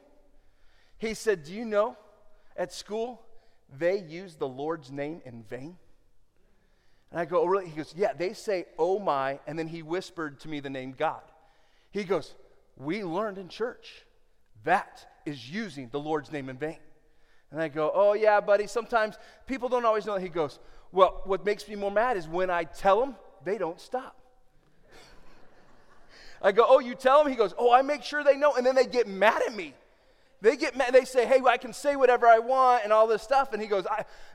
He 0.96 1.12
said, 1.12 1.44
Do 1.44 1.52
you 1.52 1.66
know 1.66 1.98
at 2.56 2.72
school 2.72 3.20
they 3.78 3.98
use 3.98 4.36
the 4.36 4.48
Lord's 4.48 4.90
name 4.90 5.20
in 5.26 5.42
vain? 5.42 5.76
And 7.10 7.20
I 7.20 7.26
go, 7.26 7.42
Oh, 7.42 7.46
really? 7.46 7.68
He 7.68 7.76
goes, 7.76 7.92
Yeah, 7.94 8.14
they 8.14 8.32
say, 8.32 8.64
Oh 8.78 8.98
my. 8.98 9.40
And 9.46 9.58
then 9.58 9.68
he 9.68 9.82
whispered 9.82 10.40
to 10.40 10.48
me 10.48 10.60
the 10.60 10.70
name 10.70 10.94
God. 10.96 11.22
He 11.90 12.04
goes, 12.04 12.34
We 12.78 13.04
learned 13.04 13.36
in 13.36 13.48
church 13.48 14.06
that 14.64 15.06
is 15.26 15.50
using 15.50 15.88
the 15.90 16.00
Lord's 16.00 16.32
name 16.32 16.48
in 16.48 16.56
vain. 16.56 16.78
And 17.52 17.60
I 17.60 17.68
go, 17.68 17.92
Oh, 17.94 18.14
yeah, 18.14 18.40
buddy, 18.40 18.66
sometimes 18.66 19.16
people 19.46 19.68
don't 19.68 19.84
always 19.84 20.06
know. 20.06 20.16
He 20.16 20.28
goes, 20.28 20.58
Well, 20.90 21.20
what 21.24 21.44
makes 21.44 21.68
me 21.68 21.76
more 21.76 21.90
mad 21.90 22.16
is 22.16 22.26
when 22.26 22.50
I 22.50 22.64
tell 22.64 22.98
them, 22.98 23.14
they 23.44 23.58
don't 23.58 23.80
stop. 23.80 24.16
I 26.40 26.50
go, 26.52 26.64
Oh, 26.66 26.80
you 26.80 26.94
tell 26.94 27.22
them? 27.22 27.30
He 27.30 27.36
goes, 27.36 27.54
Oh, 27.58 27.72
I 27.72 27.82
make 27.82 28.02
sure 28.02 28.24
they 28.24 28.36
know. 28.36 28.54
And 28.54 28.66
then 28.66 28.74
they 28.74 28.86
get 28.86 29.06
mad 29.06 29.42
at 29.46 29.54
me. 29.54 29.74
They 30.40 30.56
get 30.56 30.76
mad. 30.76 30.92
They 30.92 31.04
say, 31.04 31.26
Hey, 31.26 31.40
I 31.46 31.58
can 31.58 31.72
say 31.72 31.94
whatever 31.94 32.26
I 32.26 32.38
want 32.38 32.84
and 32.84 32.92
all 32.92 33.06
this 33.06 33.22
stuff. 33.22 33.52
And 33.52 33.60
he 33.60 33.68
goes, 33.68 33.86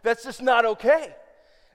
That's 0.04 0.24
just 0.24 0.42
not 0.42 0.64
okay. 0.64 1.16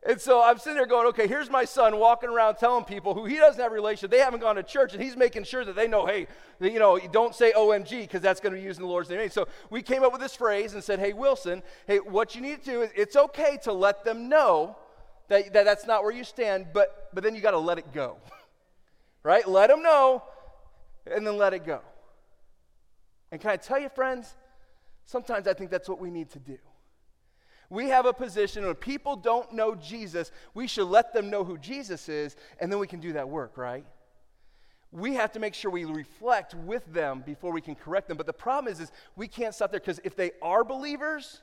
And 0.05 0.21
so 0.21 0.43
I'm 0.43 0.59
sitting 0.59 0.75
there 0.77 0.87
going, 0.87 1.07
okay, 1.09 1.29
here's 1.29 1.49
my 1.49 1.65
son 1.65 1.97
walking 1.97 2.29
around 2.29 2.57
telling 2.57 2.85
people 2.85 3.15
who 3.15 3.25
he 3.25 3.37
doesn't 3.37 3.61
have 3.61 3.71
a 3.71 3.75
relationship, 3.75 4.11
they 4.11 4.19
haven't 4.19 4.41
gone 4.41 4.57
to 4.57 4.65
church, 4.65 4.95
and 4.95 5.03
he's 5.03 5.17
making 5.17 5.45
sure 5.45 5.65
that 5.65 5.77
they 5.77 5.87
know, 5.87 6.07
hey, 6.07 6.27
you 6.61 6.81
know, 6.81 6.99
don't 6.99 7.37
say 7.37 7.53
OMG 7.53 8.03
because 8.03 8.21
that's 8.21 8.41
going 8.41 8.53
to 8.53 8.59
be 8.59 8.65
used 8.65 8.81
in 8.81 8.83
the 8.85 8.89
Lord's 8.91 9.11
name. 9.11 9.31
So 9.31 9.47
we 9.71 9.81
came 9.81 10.03
up 10.03 10.11
with 10.11 10.21
this 10.21 10.35
phrase 10.35 10.75
and 10.75 10.83
said, 10.83 10.99
hey, 10.99 11.13
Wilson, 11.13 11.63
hey, 11.87 11.99
what 11.99 12.35
you 12.35 12.41
need 12.41 12.65
to 12.65 12.71
do 12.71 12.83
is 12.83 12.91
it's 12.97 13.15
okay 13.15 13.59
to 13.63 13.73
let 13.73 14.05
them 14.05 14.29
know 14.29 14.77
that, 15.29 15.53
that 15.53 15.65
that's 15.65 15.87
not 15.87 16.03
where 16.03 16.13
you 16.13 16.25
stand, 16.25 16.67
but, 16.73 17.09
but 17.15 17.23
then 17.23 17.37
you 17.37 17.41
got 17.41 17.53
to 17.53 17.59
let 17.59 17.79
it 17.79 17.93
go. 17.93 18.17
right? 19.23 19.49
Let 19.49 19.71
them 19.71 19.83
know 19.83 20.25
and 21.07 21.25
then 21.25 21.37
let 21.37 21.55
it 21.55 21.65
go. 21.65 21.81
And 23.31 23.41
can 23.41 23.51
I 23.51 23.57
tell 23.57 23.79
you, 23.79 23.89
friends, 23.89 24.35
sometimes 25.07 25.47
I 25.47 25.55
think 25.55 25.71
that's 25.71 25.89
what 25.89 26.01
we 26.01 26.11
need 26.11 26.31
to 26.31 26.41
do. 26.41 26.59
We 27.73 27.89
have 27.89 28.05
a 28.05 28.13
position 28.13 28.67
when 28.67 28.75
people 28.75 29.17
don't 29.17 29.55
know 29.55 29.75
Jesus, 29.75 30.31
we 30.53 30.67
should 30.67 30.89
let 30.89 31.15
them 31.15 31.31
know 31.31 31.43
who 31.43 31.57
Jesus 31.57 32.07
is, 32.11 32.37
and 32.61 32.71
then 32.71 32.79
we 32.79 32.87
can 32.87 33.01
do 33.01 33.15
that 33.15 33.31
work, 33.31 33.57
right? 33.57 33.87
We 34.91 35.15
have 35.15 35.33
to 35.33 35.41
make 35.41 35.55
sure 35.55 35.71
we 35.71 35.87
reflect 35.87 36.55
with 36.55 36.85
them 36.93 37.23
before 37.25 37.51
we 37.51 37.63
can 37.63 37.75
correct 37.75 38.09
them. 38.09 38.19
But 38.19 38.27
the 38.27 38.35
problem 38.35 38.71
is, 38.71 38.79
is 38.79 38.93
we 39.17 39.27
can't 39.27 39.55
stop 39.55 39.71
there 39.71 39.81
because 39.81 40.01
if 40.05 40.15
they 40.15 40.33
are 40.43 40.65
believers, 40.65 41.41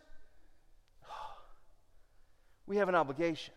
we 2.68 2.78
have 2.78 2.90
an 2.90 2.96
obligation. 2.96 3.56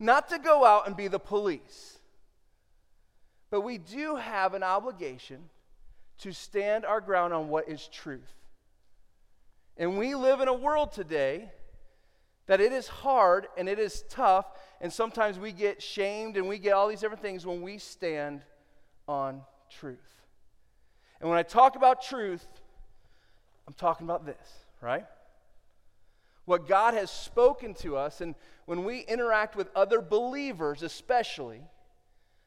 Not 0.00 0.30
to 0.30 0.40
go 0.40 0.64
out 0.64 0.88
and 0.88 0.96
be 0.96 1.06
the 1.06 1.20
police, 1.20 2.00
but 3.52 3.60
we 3.60 3.78
do 3.78 4.16
have 4.16 4.54
an 4.54 4.64
obligation 4.64 5.50
to 6.18 6.32
stand 6.32 6.84
our 6.84 7.00
ground 7.00 7.32
on 7.32 7.48
what 7.48 7.68
is 7.68 7.86
truth. 7.86 8.43
And 9.76 9.98
we 9.98 10.14
live 10.14 10.40
in 10.40 10.48
a 10.48 10.54
world 10.54 10.92
today 10.92 11.50
that 12.46 12.60
it 12.60 12.72
is 12.72 12.86
hard 12.86 13.48
and 13.56 13.68
it 13.68 13.78
is 13.78 14.04
tough, 14.08 14.46
and 14.80 14.92
sometimes 14.92 15.38
we 15.38 15.50
get 15.50 15.82
shamed 15.82 16.36
and 16.36 16.46
we 16.46 16.58
get 16.58 16.72
all 16.72 16.88
these 16.88 17.00
different 17.00 17.22
things 17.22 17.46
when 17.46 17.62
we 17.62 17.78
stand 17.78 18.42
on 19.08 19.40
truth. 19.70 19.98
And 21.20 21.28
when 21.28 21.38
I 21.38 21.42
talk 21.42 21.76
about 21.76 22.02
truth, 22.02 22.46
I'm 23.66 23.74
talking 23.74 24.06
about 24.06 24.26
this, 24.26 24.46
right? 24.80 25.06
What 26.44 26.68
God 26.68 26.92
has 26.94 27.10
spoken 27.10 27.72
to 27.76 27.96
us, 27.96 28.20
and 28.20 28.34
when 28.66 28.84
we 28.84 29.00
interact 29.00 29.56
with 29.56 29.68
other 29.74 30.02
believers, 30.02 30.82
especially, 30.82 31.62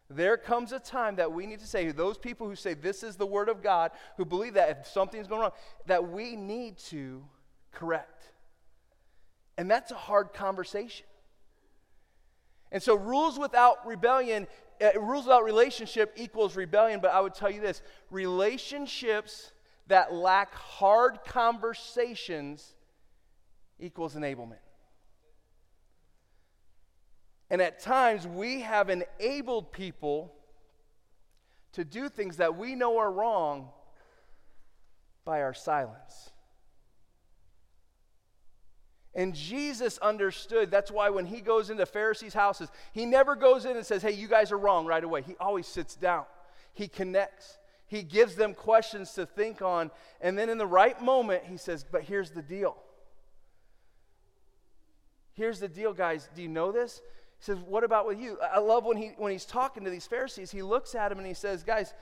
there 0.10 0.38
comes 0.38 0.72
a 0.72 0.80
time 0.80 1.18
that 1.18 1.32
we 1.32 1.46
need 1.46 1.60
to 1.60 1.68
say, 1.68 1.92
those 1.92 2.18
people 2.18 2.48
who 2.48 2.56
say 2.56 2.74
this 2.74 3.04
is 3.04 3.18
the 3.18 3.26
word 3.26 3.50
of 3.50 3.62
God, 3.62 3.92
who 4.16 4.24
believe 4.24 4.54
that 4.54 4.70
if 4.70 4.88
something's 4.88 5.28
going 5.28 5.42
wrong, 5.42 5.52
that 5.86 6.10
we 6.10 6.36
need 6.36 6.78
to 6.78 7.24
correct. 7.74 8.32
And 9.58 9.70
that's 9.70 9.92
a 9.92 9.96
hard 9.96 10.34
conversation. 10.34 11.06
And 12.72 12.82
so, 12.82 12.96
rules 12.96 13.40
without 13.40 13.86
rebellion, 13.86 14.48
uh, 14.82 15.00
rules 15.00 15.26
without 15.26 15.44
relationship 15.44 16.14
equals 16.18 16.56
rebellion. 16.56 17.00
But 17.02 17.12
I 17.12 17.22
would 17.22 17.34
tell 17.34 17.50
you 17.50 17.62
this 17.62 17.82
relationships 18.12 19.52
that 19.88 20.14
lack 20.14 20.54
hard 20.54 21.20
conversations 21.26 22.76
equals 23.80 24.16
enablement. 24.16 24.58
And 27.50 27.62
at 27.62 27.80
times, 27.80 28.28
we 28.28 28.62
have 28.62 28.90
enabled 28.90 29.72
people 29.72 30.34
to 31.74 31.86
do 31.86 32.10
things 32.10 32.38
that 32.38 32.58
we 32.58 32.76
know 32.76 32.98
are 32.98 33.12
wrong 33.12 33.70
by 35.24 35.42
our 35.42 35.54
silence. 35.54 36.32
And 39.14 39.34
Jesus 39.34 39.98
understood. 39.98 40.70
That's 40.70 40.92
why 40.92 41.10
when 41.10 41.26
he 41.26 41.42
goes 41.42 41.70
into 41.70 41.86
Pharisees' 41.86 42.36
houses, 42.36 42.70
he 42.94 43.06
never 43.06 43.36
goes 43.36 43.66
in 43.66 43.76
and 43.76 43.86
says, 43.86 44.04
Hey, 44.04 44.12
you 44.12 44.28
guys 44.28 44.52
are 44.52 44.58
wrong 44.58 44.86
right 44.86 45.04
away. 45.04 45.24
He 45.24 45.36
always 45.40 45.66
sits 45.66 45.96
down, 45.96 46.26
he 46.74 46.88
connects, 46.88 47.58
he 47.88 48.04
gives 48.04 48.36
them 48.36 48.54
questions 48.54 49.14
to 49.14 49.26
think 49.26 49.62
on. 49.62 49.90
And 50.22 50.38
then 50.38 50.50
in 50.50 50.58
the 50.58 50.68
right 50.68 51.02
moment, 51.02 51.46
he 51.46 51.58
says, 51.58 51.84
But 51.90 52.04
here's 52.04 52.30
the 52.30 52.44
deal. 52.44 52.78
Here's 55.34 55.60
the 55.60 55.68
deal, 55.68 55.94
guys. 55.94 56.30
Do 56.36 56.42
you 56.42 56.48
know 56.48 56.72
this? 56.72 57.02
He 57.40 57.44
says, 57.44 57.58
What 57.60 57.84
about 57.84 58.08
with 58.08 58.20
you? 58.20 58.38
I 58.42 58.60
love 58.60 58.86
when, 58.86 58.98
he, 58.98 59.12
when 59.18 59.32
he's 59.32 59.46
talking 59.46 59.84
to 59.84 59.90
these 59.90 60.08
Pharisees, 60.08 60.52
he 60.52 60.62
looks 60.62 60.96
at 60.96 61.10
them 61.10 61.18
and 61.18 61.28
he 61.28 61.34
says, 61.34 61.64
Guys, 61.64 61.94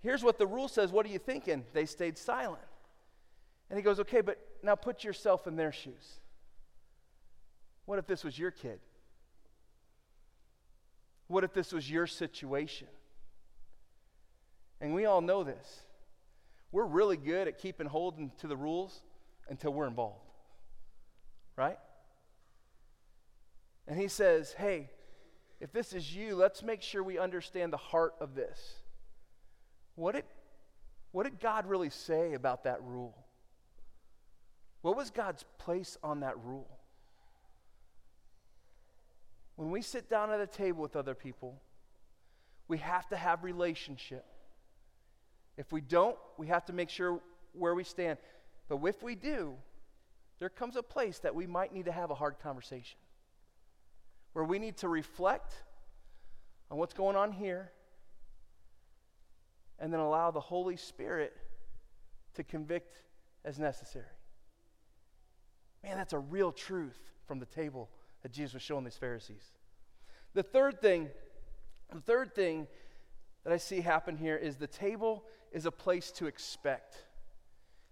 here's 0.00 0.22
what 0.22 0.38
the 0.38 0.46
rule 0.46 0.68
says. 0.68 0.92
What 0.92 1.06
are 1.06 1.10
you 1.10 1.18
thinking? 1.18 1.64
They 1.72 1.86
stayed 1.86 2.18
silent. 2.18 2.62
And 3.68 3.78
he 3.78 3.82
goes, 3.82 4.00
Okay, 4.00 4.20
but 4.20 4.38
now 4.62 4.74
put 4.74 5.04
yourself 5.04 5.46
in 5.46 5.56
their 5.56 5.72
shoes. 5.72 6.20
What 7.86 7.98
if 7.98 8.06
this 8.06 8.22
was 8.22 8.38
your 8.38 8.50
kid? 8.50 8.78
What 11.26 11.44
if 11.44 11.52
this 11.52 11.72
was 11.72 11.90
your 11.90 12.06
situation? 12.06 12.88
And 14.80 14.94
we 14.94 15.04
all 15.06 15.20
know 15.20 15.44
this. 15.44 15.82
We're 16.72 16.86
really 16.86 17.16
good 17.16 17.48
at 17.48 17.58
keeping 17.58 17.86
holding 17.86 18.30
to 18.38 18.46
the 18.46 18.56
rules 18.56 19.00
until 19.48 19.72
we're 19.72 19.86
involved. 19.86 20.24
Right? 21.56 21.78
And 23.86 23.98
he 23.98 24.08
says, 24.08 24.52
hey, 24.52 24.90
if 25.60 25.72
this 25.72 25.92
is 25.92 26.14
you, 26.14 26.36
let's 26.36 26.62
make 26.62 26.82
sure 26.82 27.02
we 27.02 27.18
understand 27.18 27.72
the 27.72 27.78
heart 27.78 28.14
of 28.20 28.34
this. 28.34 28.76
What 29.94 30.14
did, 30.14 30.24
what 31.12 31.24
did 31.24 31.40
God 31.40 31.66
really 31.66 31.90
say 31.90 32.34
about 32.34 32.64
that 32.64 32.82
rule? 32.82 33.16
What 34.82 34.96
was 34.96 35.10
God's 35.10 35.44
place 35.58 35.98
on 36.02 36.20
that 36.20 36.38
rule? 36.42 36.78
When 39.56 39.70
we 39.70 39.82
sit 39.82 40.08
down 40.08 40.30
at 40.30 40.40
a 40.40 40.46
table 40.46 40.80
with 40.80 40.96
other 40.96 41.14
people, 41.14 41.60
we 42.66 42.78
have 42.78 43.06
to 43.08 43.16
have 43.16 43.44
relationship. 43.44 44.24
If 45.58 45.70
we 45.72 45.82
don't, 45.82 46.16
we 46.38 46.46
have 46.46 46.64
to 46.66 46.72
make 46.72 46.88
sure 46.88 47.20
where 47.52 47.74
we 47.74 47.84
stand. 47.84 48.18
But 48.70 48.82
if 48.84 49.02
we 49.02 49.14
do, 49.14 49.54
there 50.38 50.48
comes 50.48 50.76
a 50.76 50.82
place 50.82 51.18
that 51.18 51.34
we 51.34 51.46
might 51.46 51.74
need 51.74 51.84
to 51.84 51.92
have 51.92 52.10
a 52.10 52.14
hard 52.14 52.38
conversation 52.42 52.96
where 54.32 54.44
we 54.44 54.58
need 54.58 54.76
to 54.78 54.88
reflect 54.88 55.52
on 56.70 56.78
what's 56.78 56.94
going 56.94 57.16
on 57.16 57.32
here 57.32 57.72
and 59.78 59.92
then 59.92 60.00
allow 60.00 60.30
the 60.30 60.40
Holy 60.40 60.76
Spirit 60.76 61.36
to 62.34 62.44
convict 62.44 63.02
as 63.44 63.58
necessary. 63.58 64.04
Man, 65.82 65.96
that's 65.96 66.12
a 66.12 66.18
real 66.18 66.52
truth 66.52 66.98
from 67.26 67.38
the 67.38 67.46
table 67.46 67.88
that 68.22 68.32
Jesus 68.32 68.54
was 68.54 68.62
showing 68.62 68.84
these 68.84 68.96
Pharisees. 68.96 69.52
The 70.34 70.42
third 70.42 70.80
thing, 70.80 71.08
the 71.92 72.00
third 72.00 72.34
thing 72.34 72.68
that 73.44 73.52
I 73.52 73.56
see 73.56 73.80
happen 73.80 74.16
here 74.16 74.36
is 74.36 74.56
the 74.56 74.66
table 74.66 75.24
is 75.50 75.66
a 75.66 75.70
place 75.72 76.10
to 76.12 76.26
expect. 76.26 76.96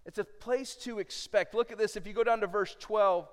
It's 0.05 0.19
a 0.19 0.23
place 0.23 0.75
to 0.77 0.99
expect. 0.99 1.53
Look 1.53 1.71
at 1.71 1.77
this. 1.77 1.95
If 1.95 2.07
you 2.07 2.13
go 2.13 2.23
down 2.23 2.39
to 2.41 2.47
verse 2.47 2.75
12, 2.79 3.27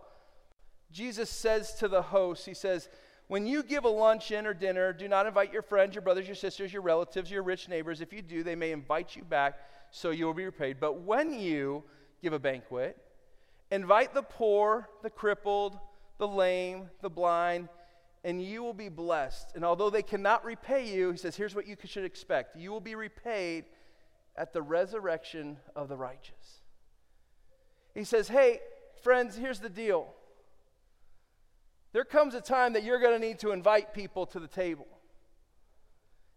Jesus 0.96 1.28
says 1.28 1.74
to 1.74 1.88
the 1.88 2.00
host, 2.00 2.46
He 2.46 2.54
says, 2.54 2.88
When 3.26 3.46
you 3.46 3.62
give 3.62 3.84
a 3.84 3.88
luncheon 3.88 4.46
or 4.46 4.54
dinner, 4.54 4.94
do 4.94 5.08
not 5.08 5.26
invite 5.26 5.52
your 5.52 5.60
friends, 5.60 5.94
your 5.94 6.00
brothers, 6.00 6.26
your 6.26 6.34
sisters, 6.34 6.72
your 6.72 6.80
relatives, 6.80 7.30
your 7.30 7.42
rich 7.42 7.68
neighbors. 7.68 8.00
If 8.00 8.14
you 8.14 8.22
do, 8.22 8.42
they 8.42 8.54
may 8.54 8.72
invite 8.72 9.14
you 9.14 9.22
back, 9.22 9.58
so 9.90 10.10
you 10.10 10.24
will 10.24 10.32
be 10.32 10.46
repaid. 10.46 10.80
But 10.80 11.02
when 11.02 11.38
you 11.38 11.84
give 12.22 12.32
a 12.32 12.38
banquet, 12.38 12.96
invite 13.70 14.14
the 14.14 14.22
poor, 14.22 14.88
the 15.02 15.10
crippled, 15.10 15.78
the 16.16 16.26
lame, 16.26 16.88
the 17.02 17.10
blind, 17.10 17.68
and 18.24 18.42
you 18.42 18.62
will 18.62 18.72
be 18.72 18.88
blessed. 18.88 19.52
And 19.54 19.66
although 19.66 19.90
they 19.90 20.02
cannot 20.02 20.46
repay 20.46 20.90
you, 20.90 21.10
he 21.10 21.18
says, 21.18 21.36
here's 21.36 21.54
what 21.54 21.66
you 21.66 21.76
should 21.84 22.06
expect 22.06 22.56
you 22.56 22.72
will 22.72 22.80
be 22.80 22.94
repaid 22.94 23.66
at 24.34 24.54
the 24.54 24.62
resurrection 24.62 25.58
of 25.74 25.90
the 25.90 25.96
righteous. 25.96 26.62
He 27.92 28.04
says, 28.04 28.28
hey, 28.28 28.60
friends, 29.02 29.36
here's 29.36 29.60
the 29.60 29.68
deal. 29.68 30.14
There 31.96 32.04
comes 32.04 32.34
a 32.34 32.42
time 32.42 32.74
that 32.74 32.84
you're 32.84 33.00
going 33.00 33.18
to 33.18 33.26
need 33.26 33.38
to 33.38 33.52
invite 33.52 33.94
people 33.94 34.26
to 34.26 34.38
the 34.38 34.46
table. 34.46 34.86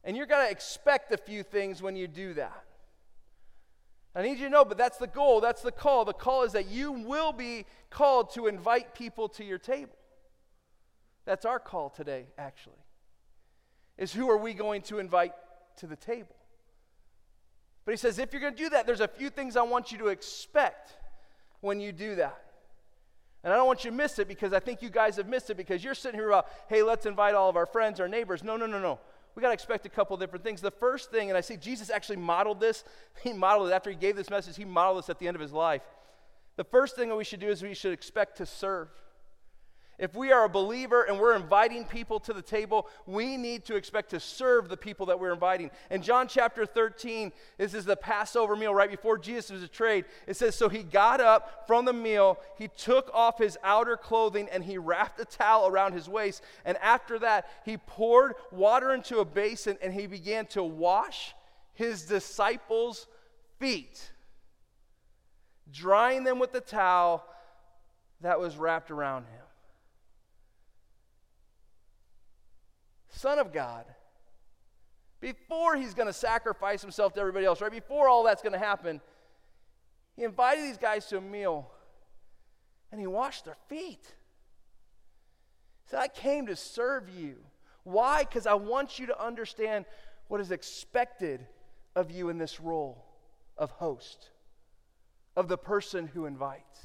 And 0.05 0.15
you're 0.15 0.25
going 0.25 0.45
to 0.45 0.49
expect 0.49 1.11
a 1.11 1.17
few 1.17 1.43
things 1.43 1.81
when 1.81 1.97
you 1.97 2.07
do 2.07 2.33
that. 2.35 2.63
I 4.15 4.21
need 4.21 4.39
you 4.39 4.45
to 4.45 4.49
know, 4.49 4.63
but 4.63 4.77
that's 4.77 4.97
the 4.97 5.05
goal, 5.05 5.41
that's 5.41 5.61
the 5.61 5.73
call. 5.73 6.05
The 6.05 6.13
call 6.13 6.43
is 6.43 6.53
that 6.53 6.69
you 6.69 6.93
will 6.93 7.33
be 7.33 7.65
called 7.89 8.33
to 8.35 8.47
invite 8.47 8.95
people 8.95 9.27
to 9.27 9.43
your 9.43 9.57
table. 9.57 9.97
That's 11.25 11.43
our 11.43 11.59
call 11.59 11.89
today, 11.89 12.27
actually. 12.37 12.85
Is 13.97 14.13
who 14.13 14.29
are 14.29 14.37
we 14.37 14.53
going 14.53 14.81
to 14.83 14.99
invite 14.99 15.33
to 15.79 15.87
the 15.87 15.97
table? 15.97 16.37
But 17.83 17.91
he 17.91 17.97
says, 17.97 18.17
if 18.17 18.31
you're 18.31 18.41
going 18.41 18.55
to 18.55 18.63
do 18.63 18.69
that, 18.69 18.87
there's 18.87 19.01
a 19.01 19.09
few 19.09 19.29
things 19.29 19.57
I 19.57 19.63
want 19.63 19.91
you 19.91 19.97
to 19.97 20.07
expect 20.07 20.93
when 21.59 21.81
you 21.81 21.91
do 21.91 22.15
that. 22.15 22.48
And 23.43 23.53
I 23.53 23.55
don't 23.55 23.67
want 23.67 23.85
you 23.85 23.91
to 23.91 23.95
miss 23.95 24.19
it 24.19 24.27
because 24.27 24.51
I 24.51 24.59
think 24.59 24.81
you 24.81 24.89
guys 24.89 25.15
have 25.15 25.27
missed 25.27 25.49
it 25.49 25.55
because 25.55 25.83
you're 25.83 25.95
sitting 25.95 26.19
here 26.19 26.27
about, 26.27 26.47
hey, 26.67 26.83
let's 26.83 27.05
invite 27.05 27.35
all 27.35 27.49
of 27.49 27.55
our 27.55 27.65
friends, 27.65 27.99
our 27.99 28.07
neighbors. 28.07 28.43
No, 28.43 28.57
no, 28.57 28.65
no, 28.65 28.79
no. 28.79 28.99
We 29.35 29.41
got 29.41 29.49
to 29.49 29.53
expect 29.53 29.85
a 29.85 29.89
couple 29.89 30.17
different 30.17 30.43
things. 30.43 30.59
The 30.59 30.71
first 30.71 31.11
thing, 31.11 31.29
and 31.29 31.37
I 31.37 31.41
see 31.41 31.55
Jesus 31.55 31.89
actually 31.89 32.17
modeled 32.17 32.59
this, 32.59 32.83
he 33.23 33.31
modeled 33.31 33.69
it 33.69 33.73
after 33.73 33.89
he 33.89 33.95
gave 33.95 34.15
this 34.15 34.29
message, 34.29 34.57
he 34.57 34.65
modeled 34.65 35.03
this 35.03 35.09
at 35.09 35.19
the 35.19 35.27
end 35.27 35.35
of 35.35 35.41
his 35.41 35.53
life. 35.53 35.81
The 36.57 36.65
first 36.65 36.97
thing 36.97 37.07
that 37.07 37.15
we 37.15 37.23
should 37.23 37.39
do 37.39 37.47
is 37.47 37.63
we 37.63 37.73
should 37.73 37.93
expect 37.93 38.37
to 38.37 38.45
serve. 38.45 38.89
If 39.99 40.15
we 40.15 40.31
are 40.31 40.45
a 40.45 40.49
believer 40.49 41.03
and 41.03 41.19
we're 41.19 41.35
inviting 41.35 41.83
people 41.83 42.21
to 42.21 42.31
the 42.31 42.41
table, 42.41 42.87
we 43.05 43.35
need 43.35 43.65
to 43.65 43.75
expect 43.75 44.11
to 44.11 44.19
serve 44.19 44.69
the 44.69 44.77
people 44.77 45.05
that 45.07 45.19
we're 45.19 45.33
inviting. 45.33 45.71
In 45.91 46.01
John 46.01 46.29
chapter 46.29 46.65
13, 46.65 47.33
this 47.57 47.73
is 47.73 47.83
the 47.83 47.97
Passover 47.97 48.55
meal 48.55 48.73
right 48.73 48.89
before 48.89 49.17
Jesus 49.17 49.51
was 49.51 49.61
betrayed. 49.61 50.05
It 50.25 50.37
says, 50.37 50.55
So 50.55 50.69
he 50.69 50.83
got 50.83 51.19
up 51.19 51.65
from 51.67 51.83
the 51.83 51.91
meal, 51.91 52.39
he 52.57 52.69
took 52.69 53.11
off 53.13 53.37
his 53.37 53.57
outer 53.61 53.97
clothing, 53.97 54.47
and 54.53 54.63
he 54.63 54.77
wrapped 54.77 55.19
a 55.19 55.25
towel 55.25 55.67
around 55.67 55.91
his 55.91 56.07
waist. 56.07 56.41
And 56.63 56.77
after 56.77 57.19
that, 57.19 57.49
he 57.65 57.75
poured 57.75 58.35
water 58.51 58.93
into 58.93 59.19
a 59.19 59.25
basin 59.25 59.77
and 59.81 59.93
he 59.93 60.07
began 60.07 60.45
to 60.47 60.63
wash 60.63 61.35
his 61.73 62.03
disciples' 62.03 63.07
feet, 63.59 64.11
drying 65.71 66.23
them 66.23 66.39
with 66.39 66.51
the 66.51 66.61
towel 66.61 67.25
that 68.21 68.39
was 68.39 68.57
wrapped 68.57 68.91
around 68.91 69.23
him. 69.23 69.38
Son 73.09 73.39
of 73.39 73.51
God, 73.51 73.85
before 75.19 75.75
he's 75.75 75.93
going 75.93 76.07
to 76.07 76.13
sacrifice 76.13 76.81
himself 76.81 77.13
to 77.13 77.19
everybody 77.19 77.45
else, 77.45 77.61
right 77.61 77.71
before 77.71 78.07
all 78.07 78.23
that's 78.23 78.41
going 78.41 78.53
to 78.53 78.59
happen, 78.59 79.01
he 80.15 80.23
invited 80.23 80.63
these 80.63 80.77
guys 80.77 81.05
to 81.07 81.17
a 81.17 81.21
meal 81.21 81.71
and 82.91 82.99
he 82.99 83.07
washed 83.07 83.45
their 83.45 83.57
feet. 83.67 84.13
He 85.83 85.89
said, 85.89 85.99
I 85.99 86.07
came 86.07 86.47
to 86.47 86.55
serve 86.55 87.09
you. 87.09 87.37
Why? 87.83 88.23
Because 88.23 88.47
I 88.47 88.53
want 88.53 88.99
you 88.99 89.07
to 89.07 89.23
understand 89.23 89.85
what 90.27 90.39
is 90.41 90.51
expected 90.51 91.45
of 91.95 92.11
you 92.11 92.29
in 92.29 92.37
this 92.37 92.59
role 92.59 93.05
of 93.57 93.71
host, 93.71 94.29
of 95.35 95.47
the 95.47 95.57
person 95.57 96.07
who 96.07 96.25
invites. 96.25 96.79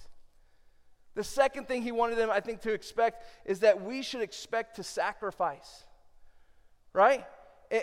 The 1.14 1.24
second 1.24 1.68
thing 1.68 1.82
he 1.82 1.92
wanted 1.92 2.18
them, 2.18 2.30
I 2.30 2.40
think, 2.40 2.62
to 2.62 2.72
expect 2.72 3.24
is 3.44 3.60
that 3.60 3.82
we 3.82 4.02
should 4.02 4.22
expect 4.22 4.76
to 4.76 4.82
sacrifice 4.82 5.84
right? 6.94 7.26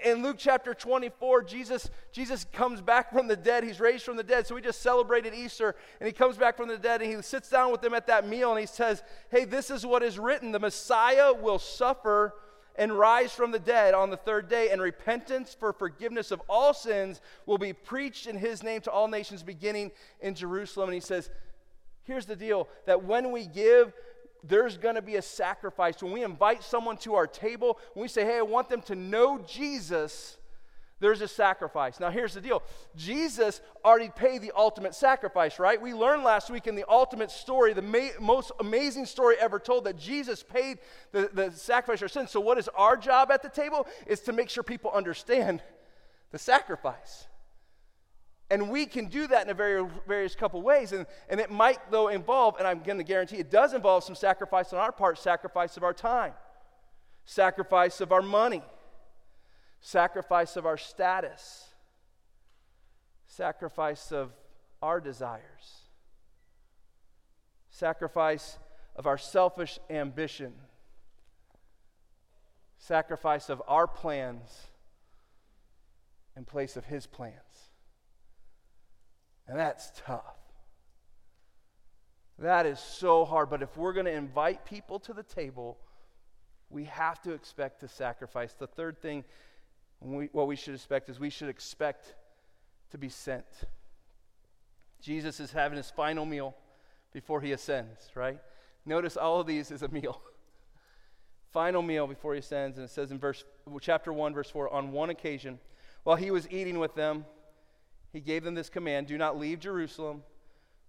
In 0.06 0.24
Luke 0.24 0.38
chapter 0.40 0.74
24, 0.74 1.44
Jesus, 1.44 1.90
Jesus 2.14 2.46
comes 2.54 2.82
back 2.82 3.12
from 3.12 3.28
the 3.28 3.36
dead. 3.36 3.64
He's 3.64 3.80
raised 3.80 4.06
from 4.06 4.16
the 4.16 4.24
dead. 4.24 4.48
So 4.48 4.56
we 4.56 4.62
just 4.62 4.82
celebrated 4.82 5.34
Easter, 5.34 5.76
and 6.00 6.08
he 6.08 6.14
comes 6.14 6.38
back 6.38 6.56
from 6.56 6.70
the 6.70 6.78
dead, 6.78 7.02
and 7.02 7.14
he 7.14 7.22
sits 7.22 7.50
down 7.50 7.72
with 7.72 7.82
them 7.82 7.94
at 7.94 8.08
that 8.08 8.28
meal, 8.28 8.52
and 8.52 8.60
he 8.60 8.66
says, 8.66 9.04
Hey, 9.30 9.44
this 9.44 9.70
is 9.70 9.86
what 9.86 10.02
is 10.02 10.18
written 10.18 10.52
the 10.52 10.60
Messiah 10.60 11.34
will 11.34 11.60
suffer 11.60 12.34
and 12.78 12.98
rise 12.98 13.34
from 13.34 13.52
the 13.52 13.60
dead 13.60 13.94
on 13.94 14.10
the 14.10 14.18
third 14.18 14.48
day, 14.48 14.70
and 14.70 14.82
repentance 14.82 15.54
for 15.60 15.74
forgiveness 15.74 16.32
of 16.32 16.42
all 16.48 16.74
sins 16.74 17.20
will 17.46 17.58
be 17.58 17.74
preached 17.74 18.28
in 18.28 18.38
his 18.38 18.64
name 18.64 18.80
to 18.82 18.92
all 18.92 19.10
nations, 19.10 19.44
beginning 19.44 19.92
in 20.22 20.36
Jerusalem. 20.36 20.88
And 20.88 20.94
he 20.94 21.02
says, 21.02 21.30
Here's 22.04 22.26
the 22.26 22.36
deal 22.36 22.70
that 22.86 23.04
when 23.04 23.32
we 23.32 23.46
give, 23.46 23.94
there's 24.44 24.78
going 24.78 24.96
to 24.96 25.02
be 25.02 25.16
a 25.16 25.22
sacrifice. 25.22 26.02
When 26.02 26.12
we 26.12 26.24
invite 26.24 26.64
someone 26.64 26.98
to 26.98 27.16
our 27.16 27.28
table, 27.28 27.80
when 27.94 28.02
we 28.02 28.08
say, 28.08 28.26
hey, 28.26 28.38
I 28.38 28.42
want 28.42 28.70
them 28.70 28.82
to 28.84 28.96
know 28.96 29.40
Jesus, 29.40 30.38
there's 31.02 31.22
a 31.22 31.28
sacrifice. 31.28 32.00
Now, 32.00 32.12
here's 32.12 32.36
the 32.36 32.42
deal 32.42 32.62
Jesus 32.96 33.62
already 33.84 34.10
paid 34.10 34.42
the 34.42 34.52
ultimate 34.56 34.94
sacrifice, 34.94 35.60
right? 35.60 35.82
We 35.82 35.94
learned 35.94 36.24
last 36.24 36.50
week 36.50 36.68
in 36.68 36.76
the 36.76 36.86
ultimate 36.88 37.32
story, 37.32 37.74
the 37.74 37.82
ma- 37.82 38.20
most 38.20 38.52
amazing 38.60 39.08
story 39.08 39.36
ever 39.40 39.60
told, 39.60 39.86
that 39.86 39.98
Jesus 39.98 40.44
paid 40.44 40.78
the, 41.12 41.30
the 41.34 41.52
sacrifice 41.52 42.00
for 42.00 42.08
sin. 42.08 42.28
So, 42.28 42.40
what 42.40 42.60
is 42.60 42.70
our 42.76 42.96
job 42.96 43.32
at 43.32 43.42
the 43.42 43.50
table? 43.50 43.88
Is 44.06 44.22
to 44.22 44.34
make 44.34 44.50
sure 44.50 44.64
people 44.64 44.92
understand 44.92 45.64
the 46.32 46.38
sacrifice. 46.38 47.26
And 48.52 48.70
we 48.70 48.86
can 48.86 49.06
do 49.06 49.28
that 49.28 49.46
in 49.46 49.50
a 49.50 49.54
very 49.54 49.88
various 50.06 50.36
couple 50.36 50.62
ways. 50.62 50.92
And, 50.92 51.06
and 51.30 51.40
it 51.40 51.50
might, 51.50 51.90
though, 51.90 52.10
involve, 52.10 52.58
and 52.60 52.68
I'm 52.68 52.84
going 52.84 52.98
to 52.98 53.04
guarantee 53.04 53.38
it 53.38 53.50
does 53.50 53.74
involve 53.74 54.04
some 54.04 54.14
sacrifice 54.14 54.74
on 54.74 54.80
our 54.80 54.92
part 54.92 55.18
sacrifice 55.18 55.78
of 55.78 55.84
our 55.84 55.94
time, 55.94 56.34
sacrifice 57.24 58.02
of 58.02 58.12
our 58.12 58.22
money, 58.22 58.62
sacrifice 59.80 60.58
of 60.58 60.66
our 60.66 60.78
status, 60.78 61.70
sacrifice 63.26 64.12
of 64.12 64.32
our 64.82 65.00
desires, 65.00 65.86
sacrifice 67.70 68.60
of 68.98 69.08
our 69.08 69.18
selfish 69.18 69.80
ambition, 69.90 70.52
sacrifice 72.78 73.48
of 73.48 73.62
our 73.66 73.88
plans 73.88 74.68
in 76.36 76.44
place 76.44 76.76
of 76.76 76.84
His 76.84 77.08
plans. 77.08 77.51
And 79.52 79.60
that's 79.60 79.92
tough. 80.06 80.38
That 82.40 82.66
is 82.66 82.80
so 82.80 83.26
hard. 83.26 83.50
But 83.50 83.62
if 83.62 83.76
we're 83.76 83.92
going 83.92 84.06
to 84.06 84.14
invite 84.14 84.64
people 84.64 84.98
to 85.00 85.14
the 85.14 85.24
table, 85.24 85.78
we 86.70 86.86
have 86.86 87.22
to 87.24 87.34
expect 87.34 87.82
to 87.82 87.90
sacrifice. 87.90 88.54
The 88.54 88.68
third 88.68 89.02
thing, 89.02 89.26
we, 90.00 90.30
what 90.32 90.48
we 90.48 90.56
should 90.56 90.74
expect 90.74 91.10
is 91.10 91.20
we 91.20 91.30
should 91.30 91.50
expect 91.50 92.16
to 92.92 92.98
be 92.98 93.10
sent. 93.10 93.44
Jesus 95.02 95.42
is 95.42 95.52
having 95.52 95.76
his 95.76 95.92
final 95.92 96.26
meal 96.26 96.56
before 97.12 97.42
he 97.42 97.52
ascends, 97.52 98.10
right? 98.16 98.40
Notice 98.86 99.18
all 99.18 99.42
of 99.42 99.48
these 99.48 99.70
is 99.70 99.82
a 99.82 99.90
meal. 99.90 100.22
final 101.52 101.82
meal 101.82 102.08
before 102.08 102.36
he 102.36 102.40
ascends, 102.40 102.78
and 102.78 102.86
it 102.86 102.90
says 102.90 103.12
in 103.12 103.20
verse 103.20 103.44
chapter 103.82 104.14
1, 104.14 104.34
verse 104.34 104.50
4, 104.50 104.74
on 104.74 104.94
one 104.94 105.10
occasion, 105.10 105.60
while 106.06 106.16
he 106.16 106.32
was 106.32 106.50
eating 106.50 106.80
with 106.80 106.96
them, 106.96 107.26
he 108.12 108.20
gave 108.20 108.44
them 108.44 108.56
this 108.56 108.70
command 108.70 109.08
Do 109.08 109.18
not 109.18 109.40
leave 109.40 109.60
Jerusalem, 109.60 110.24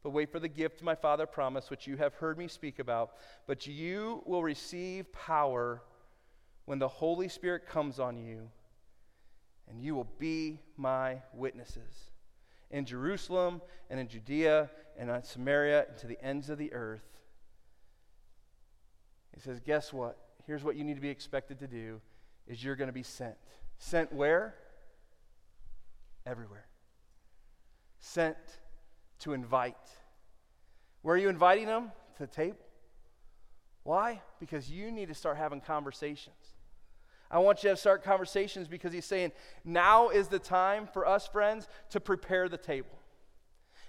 but 0.02 0.10
wait 0.10 0.30
for 0.30 0.40
the 0.40 0.48
gift 0.48 0.82
my 0.82 0.94
Father 0.94 1.26
promised, 1.26 1.70
which 1.70 1.86
you 1.86 1.96
have 1.96 2.14
heard 2.14 2.36
me 2.36 2.48
speak 2.48 2.78
about. 2.78 3.12
But 3.46 3.66
you 3.66 4.22
will 4.26 4.42
receive 4.42 5.12
power 5.12 5.82
when 6.64 6.78
the 6.78 6.88
Holy 6.88 7.28
Spirit 7.28 7.66
comes 7.66 8.00
on 8.00 8.16
you, 8.16 8.50
and 9.68 9.80
you 9.80 9.94
will 9.94 10.08
be 10.18 10.58
my 10.76 11.18
witnesses 11.32 12.10
in 12.70 12.84
Jerusalem 12.84 13.60
and 13.90 14.00
in 14.00 14.08
Judea 14.08 14.70
and 14.98 15.10
in 15.10 15.22
Samaria 15.22 15.86
and 15.88 15.98
to 15.98 16.06
the 16.06 16.22
ends 16.22 16.50
of 16.50 16.58
the 16.58 16.72
earth. 16.72 17.04
He 19.34 19.40
says, 19.40 19.60
Guess 19.60 19.92
what? 19.92 20.18
Here's 20.46 20.64
what 20.64 20.74
you 20.74 20.82
need 20.82 20.96
to 20.96 21.00
be 21.00 21.08
expected 21.08 21.60
to 21.60 21.68
do 21.68 22.00
is 22.48 22.62
you're 22.64 22.74
going 22.74 22.88
to 22.88 22.92
be 22.92 23.04
sent. 23.04 23.36
Sent 23.78 24.12
where? 24.12 24.54
Everywhere 26.26 26.66
sent 28.02 28.36
to 29.20 29.32
invite. 29.32 29.76
Where 31.00 31.14
are 31.14 31.18
you 31.18 31.30
inviting 31.30 31.66
them? 31.66 31.92
To 32.16 32.26
the 32.26 32.26
table. 32.26 32.58
Why? 33.84 34.20
Because 34.38 34.70
you 34.70 34.90
need 34.90 35.08
to 35.08 35.14
start 35.14 35.38
having 35.38 35.60
conversations. 35.60 36.36
I 37.30 37.38
want 37.38 37.64
you 37.64 37.70
to 37.70 37.76
start 37.76 38.04
conversations 38.04 38.68
because 38.68 38.92
he's 38.92 39.06
saying 39.06 39.32
now 39.64 40.10
is 40.10 40.28
the 40.28 40.38
time 40.38 40.86
for 40.86 41.06
us, 41.06 41.26
friends, 41.26 41.66
to 41.90 42.00
prepare 42.00 42.48
the 42.48 42.58
table. 42.58 42.98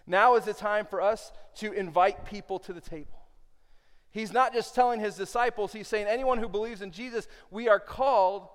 Now 0.08 0.36
is 0.36 0.46
the 0.46 0.54
time 0.54 0.86
for 0.86 1.02
us 1.02 1.32
to 1.56 1.74
invite 1.74 2.26
people 2.26 2.60
to 2.60 2.74
the 2.74 2.82
table. 2.82 3.20
He's 4.12 4.32
not 4.32 4.54
just 4.54 4.76
telling 4.76 5.00
his 5.00 5.16
disciples, 5.16 5.74
he's 5.74 5.88
saying 5.88 6.08
anyone 6.08 6.38
who 6.38 6.48
believes 6.48 6.82
in 6.82 6.92
Jesus, 6.92 7.28
we 7.50 7.68
are 7.68 7.80
called 7.80 8.48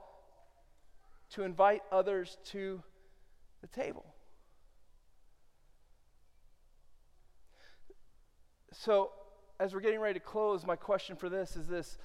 to 1.31 1.43
invite 1.43 1.83
others 1.91 2.39
to 2.47 2.83
the 3.61 3.67
table. 3.67 4.07
So, 8.73 9.13
as 9.59 9.75
we're 9.75 9.81
getting 9.81 10.01
ready 10.01 10.19
to 10.19 10.25
close, 10.25 10.67
my 10.67 10.77
question 10.77 11.17
for 11.17 11.29
this 11.29 11.57
is 11.57 11.67
this 11.67 11.99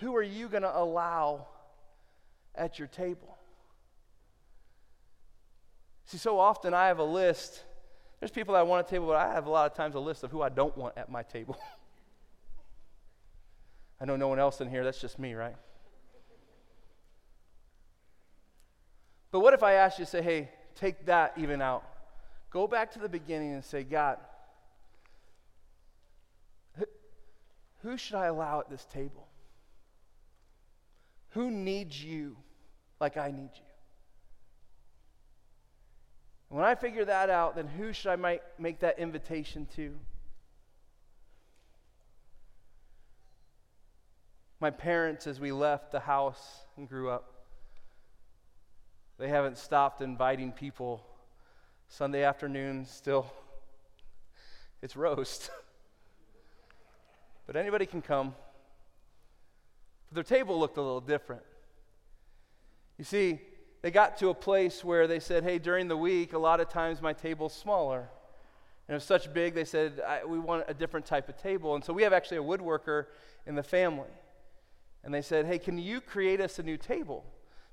Who 0.00 0.16
are 0.16 0.22
you 0.22 0.48
going 0.48 0.62
to 0.62 0.76
allow 0.76 1.46
at 2.54 2.78
your 2.78 2.88
table? 2.88 3.36
See, 6.06 6.18
so 6.18 6.38
often 6.38 6.74
I 6.74 6.88
have 6.88 6.98
a 6.98 7.04
list. 7.04 7.62
There's 8.18 8.32
people 8.32 8.56
I 8.56 8.62
want 8.62 8.86
at 8.86 8.90
table, 8.90 9.06
but 9.06 9.16
I 9.16 9.32
have 9.32 9.46
a 9.46 9.50
lot 9.50 9.70
of 9.70 9.76
times 9.76 9.94
a 9.94 10.00
list 10.00 10.24
of 10.24 10.30
who 10.30 10.42
I 10.42 10.48
don't 10.48 10.76
want 10.76 10.98
at 10.98 11.10
my 11.10 11.22
table. 11.22 11.56
I 14.00 14.06
know 14.06 14.16
no 14.16 14.28
one 14.28 14.38
else 14.38 14.60
in 14.60 14.68
here, 14.68 14.82
that's 14.82 15.00
just 15.00 15.18
me, 15.18 15.34
right? 15.34 15.56
But 19.30 19.40
what 19.40 19.54
if 19.54 19.62
I 19.62 19.74
asked 19.74 19.98
you 19.98 20.04
to 20.04 20.10
say, 20.10 20.22
hey, 20.22 20.48
take 20.74 21.06
that 21.06 21.34
even 21.36 21.62
out? 21.62 21.84
Go 22.50 22.66
back 22.66 22.90
to 22.92 22.98
the 22.98 23.08
beginning 23.08 23.54
and 23.54 23.64
say, 23.64 23.84
God, 23.84 24.18
Who 27.82 27.96
should 27.96 28.16
I 28.16 28.26
allow 28.26 28.60
at 28.60 28.68
this 28.68 28.84
table? 28.92 29.26
Who 31.30 31.50
needs 31.50 32.02
you 32.02 32.36
like 33.00 33.16
I 33.16 33.30
need 33.30 33.50
you? 33.54 33.64
When 36.48 36.64
I 36.64 36.74
figure 36.74 37.04
that 37.04 37.30
out, 37.30 37.54
then 37.54 37.68
who 37.68 37.92
should 37.92 38.10
I 38.10 38.40
make 38.58 38.80
that 38.80 38.98
invitation 38.98 39.66
to? 39.76 39.94
My 44.58 44.70
parents, 44.70 45.26
as 45.26 45.40
we 45.40 45.52
left 45.52 45.92
the 45.92 46.00
house 46.00 46.64
and 46.76 46.88
grew 46.88 47.08
up, 47.08 47.46
they 49.18 49.28
haven't 49.28 49.58
stopped 49.58 50.02
inviting 50.02 50.50
people. 50.50 51.02
Sunday 51.88 52.24
afternoon, 52.24 52.84
still, 52.84 53.32
it's 54.82 54.96
roast. 54.96 55.50
But 57.46 57.56
anybody 57.56 57.86
can 57.86 58.02
come. 58.02 58.34
But 60.08 60.14
their 60.14 60.38
table 60.38 60.58
looked 60.58 60.76
a 60.76 60.82
little 60.82 61.00
different. 61.00 61.42
You 62.98 63.04
see, 63.04 63.40
they 63.82 63.90
got 63.90 64.18
to 64.18 64.28
a 64.28 64.34
place 64.34 64.84
where 64.84 65.06
they 65.06 65.20
said, 65.20 65.42
hey, 65.42 65.58
during 65.58 65.88
the 65.88 65.96
week, 65.96 66.32
a 66.32 66.38
lot 66.38 66.60
of 66.60 66.68
times 66.68 67.00
my 67.00 67.12
table's 67.12 67.54
smaller. 67.54 68.08
And 68.86 68.94
it 68.94 68.94
was 68.94 69.04
such 69.04 69.32
big, 69.32 69.54
they 69.54 69.64
said, 69.64 70.00
we 70.26 70.38
want 70.38 70.64
a 70.68 70.74
different 70.74 71.06
type 71.06 71.28
of 71.28 71.36
table. 71.40 71.74
And 71.74 71.84
so 71.84 71.92
we 71.92 72.02
have 72.02 72.12
actually 72.12 72.38
a 72.38 72.42
woodworker 72.42 73.06
in 73.46 73.54
the 73.54 73.62
family. 73.62 74.10
And 75.02 75.14
they 75.14 75.22
said, 75.22 75.46
hey, 75.46 75.58
can 75.58 75.78
you 75.78 76.00
create 76.00 76.40
us 76.40 76.58
a 76.58 76.62
new 76.62 76.76
table 76.76 77.24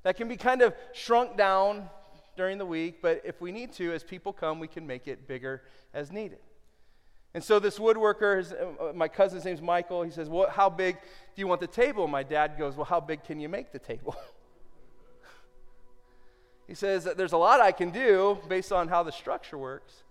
that 0.04 0.16
can 0.16 0.30
be 0.30 0.38
kind 0.38 0.62
of 0.62 0.74
shrunk 0.94 1.36
down 1.36 1.90
during 2.38 2.58
the 2.58 2.66
week, 2.66 3.02
but 3.02 3.22
if 3.26 3.42
we 3.42 3.52
need 3.52 3.74
to, 3.74 3.92
as 3.92 4.04
people 4.04 4.32
come, 4.32 4.60
we 4.60 4.68
can 4.68 4.88
make 4.88 5.08
it 5.08 5.28
bigger 5.28 5.64
as 5.94 6.12
needed. 6.12 6.40
And 7.38 7.44
so 7.44 7.60
this 7.60 7.78
woodworker, 7.78 8.38
his, 8.38 8.52
uh, 8.52 8.94
my 8.96 9.08
cousin's 9.08 9.46
name's 9.46 9.62
Michael, 9.62 10.02
he 10.02 10.10
says, 10.10 10.28
well, 10.28 10.50
how 10.50 10.72
big 10.72 10.96
do 10.96 11.40
you 11.40 11.46
want 11.46 11.62
the 11.62 11.68
table? 11.68 12.08
My 12.08 12.24
dad 12.24 12.58
goes, 12.58 12.76
well, 12.76 12.86
how 12.86 13.00
big 13.00 13.24
can 13.24 13.40
you 13.40 13.48
make 13.48 13.72
the 13.72 13.78
table? 13.78 14.16
he 16.68 16.74
says, 16.74 17.08
there's 17.16 17.34
a 17.34 17.38
lot 17.38 17.62
I 17.62 17.72
can 17.72 17.92
do 17.92 18.40
based 18.50 18.72
on 18.72 18.88
how 18.88 19.04
the 19.04 19.12
structure 19.12 19.56
works. 19.56 20.02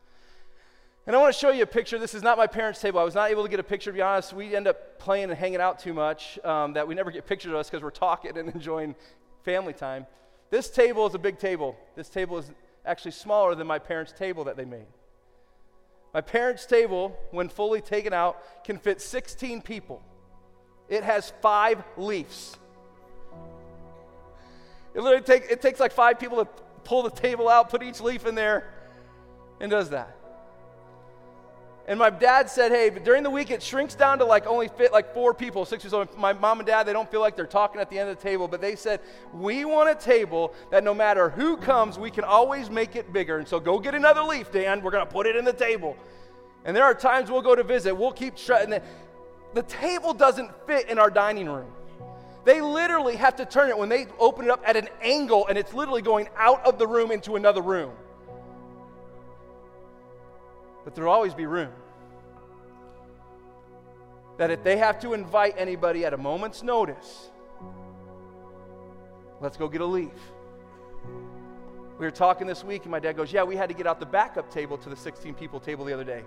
And 1.04 1.16
I 1.16 1.18
want 1.18 1.34
to 1.34 1.40
show 1.40 1.50
you 1.50 1.64
a 1.64 1.66
picture. 1.66 1.98
This 1.98 2.14
is 2.14 2.22
not 2.22 2.38
my 2.38 2.46
parents' 2.46 2.80
table. 2.80 3.00
I 3.00 3.02
was 3.02 3.16
not 3.16 3.28
able 3.28 3.42
to 3.42 3.48
get 3.48 3.58
a 3.58 3.64
picture, 3.64 3.90
to 3.90 3.96
be 3.96 4.02
honest. 4.02 4.32
We 4.32 4.54
end 4.54 4.68
up 4.68 5.00
playing 5.00 5.24
and 5.24 5.36
hanging 5.36 5.60
out 5.60 5.80
too 5.80 5.94
much 5.94 6.38
um, 6.44 6.74
that 6.74 6.86
we 6.86 6.94
never 6.94 7.10
get 7.10 7.26
pictures 7.26 7.50
of 7.50 7.56
us 7.56 7.68
because 7.68 7.82
we're 7.82 7.90
talking 7.90 8.38
and 8.38 8.50
enjoying 8.54 8.94
family 9.42 9.72
time. 9.72 10.06
This 10.50 10.70
table 10.70 11.08
is 11.08 11.16
a 11.16 11.18
big 11.18 11.40
table. 11.40 11.76
This 11.96 12.08
table 12.08 12.38
is 12.38 12.52
actually 12.84 13.10
smaller 13.10 13.56
than 13.56 13.66
my 13.66 13.80
parents' 13.80 14.12
table 14.16 14.44
that 14.44 14.56
they 14.56 14.64
made. 14.64 14.86
My 16.16 16.22
parents' 16.22 16.64
table, 16.64 17.14
when 17.30 17.50
fully 17.50 17.82
taken 17.82 18.14
out, 18.14 18.42
can 18.64 18.78
fit 18.78 19.02
16 19.02 19.60
people. 19.60 20.02
It 20.88 21.04
has 21.04 21.34
five 21.42 21.84
leaves. 21.98 22.56
It 24.94 25.02
literally 25.02 25.22
take, 25.22 25.50
it 25.50 25.60
takes 25.60 25.78
like 25.78 25.92
five 25.92 26.18
people 26.18 26.42
to 26.42 26.50
pull 26.84 27.02
the 27.02 27.10
table 27.10 27.50
out, 27.50 27.68
put 27.68 27.82
each 27.82 28.00
leaf 28.00 28.24
in 28.24 28.34
there, 28.34 28.64
and 29.60 29.70
does 29.70 29.90
that. 29.90 30.16
And 31.88 32.00
my 32.00 32.10
dad 32.10 32.50
said, 32.50 32.72
hey, 32.72 32.90
but 32.90 33.04
during 33.04 33.22
the 33.22 33.30
week 33.30 33.52
it 33.52 33.62
shrinks 33.62 33.94
down 33.94 34.18
to 34.18 34.24
like 34.24 34.46
only 34.46 34.66
fit 34.66 34.92
like 34.92 35.14
four 35.14 35.32
people, 35.32 35.64
six 35.64 35.84
years 35.84 35.94
old. 35.94 36.16
My 36.18 36.32
mom 36.32 36.58
and 36.58 36.66
dad, 36.66 36.82
they 36.82 36.92
don't 36.92 37.08
feel 37.08 37.20
like 37.20 37.36
they're 37.36 37.46
talking 37.46 37.80
at 37.80 37.90
the 37.90 37.98
end 37.98 38.10
of 38.10 38.16
the 38.16 38.22
table, 38.22 38.48
but 38.48 38.60
they 38.60 38.74
said, 38.74 39.00
we 39.32 39.64
want 39.64 39.88
a 39.88 39.94
table 39.94 40.52
that 40.70 40.82
no 40.82 40.92
matter 40.92 41.30
who 41.30 41.56
comes, 41.56 41.96
we 41.96 42.10
can 42.10 42.24
always 42.24 42.70
make 42.70 42.96
it 42.96 43.12
bigger. 43.12 43.38
And 43.38 43.46
so 43.46 43.60
go 43.60 43.78
get 43.78 43.94
another 43.94 44.22
leaf, 44.22 44.50
Dan. 44.50 44.82
We're 44.82 44.90
going 44.90 45.06
to 45.06 45.12
put 45.12 45.26
it 45.26 45.36
in 45.36 45.44
the 45.44 45.52
table. 45.52 45.96
And 46.64 46.76
there 46.76 46.82
are 46.82 46.94
times 46.94 47.30
we'll 47.30 47.42
go 47.42 47.54
to 47.54 47.62
visit, 47.62 47.94
we'll 47.94 48.10
keep 48.10 48.36
shutting 48.36 48.72
it. 48.72 48.82
The 49.54 49.62
table 49.62 50.12
doesn't 50.12 50.50
fit 50.66 50.88
in 50.88 50.98
our 50.98 51.10
dining 51.10 51.48
room. 51.48 51.70
They 52.44 52.60
literally 52.60 53.14
have 53.14 53.36
to 53.36 53.46
turn 53.46 53.70
it 53.70 53.78
when 53.78 53.88
they 53.88 54.06
open 54.18 54.46
it 54.46 54.50
up 54.50 54.62
at 54.66 54.76
an 54.76 54.88
angle, 55.02 55.46
and 55.46 55.56
it's 55.56 55.72
literally 55.72 56.02
going 56.02 56.28
out 56.36 56.64
of 56.66 56.78
the 56.78 56.86
room 56.86 57.12
into 57.12 57.36
another 57.36 57.62
room 57.62 57.92
but 60.86 60.94
there'll 60.94 61.12
always 61.12 61.34
be 61.34 61.46
room. 61.46 61.72
That 64.38 64.52
if 64.52 64.62
they 64.62 64.76
have 64.76 65.00
to 65.00 65.14
invite 65.14 65.56
anybody 65.58 66.04
at 66.04 66.14
a 66.14 66.16
moment's 66.16 66.62
notice, 66.62 67.28
let's 69.40 69.56
go 69.56 69.66
get 69.68 69.80
a 69.80 69.84
leaf. 69.84 70.12
We 71.98 72.06
were 72.06 72.12
talking 72.12 72.46
this 72.46 72.62
week, 72.62 72.82
and 72.82 72.92
my 72.92 73.00
dad 73.00 73.16
goes, 73.16 73.32
Yeah, 73.32 73.42
we 73.42 73.56
had 73.56 73.68
to 73.68 73.74
get 73.74 73.88
out 73.88 73.98
the 73.98 74.06
backup 74.06 74.48
table 74.48 74.78
to 74.78 74.88
the 74.88 74.94
16 74.94 75.34
people 75.34 75.58
table 75.58 75.84
the 75.84 75.92
other 75.92 76.04
day. 76.04 76.22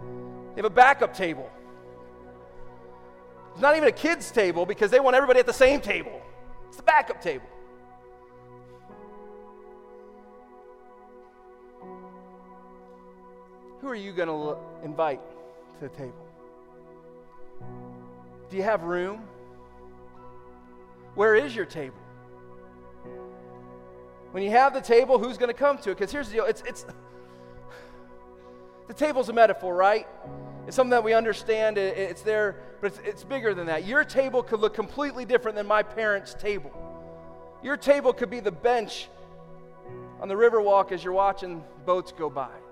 They 0.00 0.62
have 0.62 0.64
a 0.64 0.70
backup 0.70 1.14
table. 1.14 1.48
It's 3.52 3.62
not 3.62 3.76
even 3.76 3.88
a 3.88 3.92
kids' 3.92 4.32
table 4.32 4.66
because 4.66 4.90
they 4.90 4.98
want 4.98 5.14
everybody 5.14 5.38
at 5.38 5.46
the 5.46 5.52
same 5.52 5.80
table. 5.80 6.20
It's 6.66 6.78
the 6.78 6.82
backup 6.82 7.22
table. 7.22 7.46
Who 13.84 13.90
are 13.90 13.94
you 13.94 14.12
going 14.12 14.28
to 14.28 14.56
invite 14.82 15.20
to 15.74 15.80
the 15.88 15.94
table? 15.94 16.26
Do 18.48 18.56
you 18.56 18.62
have 18.62 18.82
room? 18.84 19.20
Where 21.14 21.34
is 21.34 21.54
your 21.54 21.66
table? 21.66 21.98
When 24.30 24.42
you 24.42 24.48
have 24.52 24.72
the 24.72 24.80
table, 24.80 25.18
who's 25.18 25.36
going 25.36 25.50
to 25.50 25.58
come 25.58 25.76
to 25.76 25.90
it? 25.90 25.98
Because 25.98 26.10
here's 26.10 26.28
the 26.28 26.36
deal 26.36 26.44
it's, 26.46 26.62
it's, 26.62 26.86
the 28.88 28.94
table's 28.94 29.28
a 29.28 29.34
metaphor, 29.34 29.76
right? 29.76 30.08
It's 30.66 30.76
something 30.76 30.88
that 30.92 31.04
we 31.04 31.12
understand. 31.12 31.76
It's 31.76 32.22
there, 32.22 32.56
but 32.80 32.86
it's, 32.86 33.00
it's 33.04 33.22
bigger 33.22 33.52
than 33.52 33.66
that. 33.66 33.84
Your 33.84 34.02
table 34.02 34.42
could 34.42 34.60
look 34.60 34.72
completely 34.72 35.26
different 35.26 35.58
than 35.58 35.66
my 35.66 35.82
parents' 35.82 36.32
table. 36.32 36.72
Your 37.62 37.76
table 37.76 38.14
could 38.14 38.30
be 38.30 38.40
the 38.40 38.50
bench 38.50 39.10
on 40.22 40.28
the 40.28 40.36
river 40.38 40.62
walk 40.62 40.90
as 40.90 41.04
you're 41.04 41.12
watching 41.12 41.62
boats 41.84 42.12
go 42.12 42.30
by. 42.30 42.63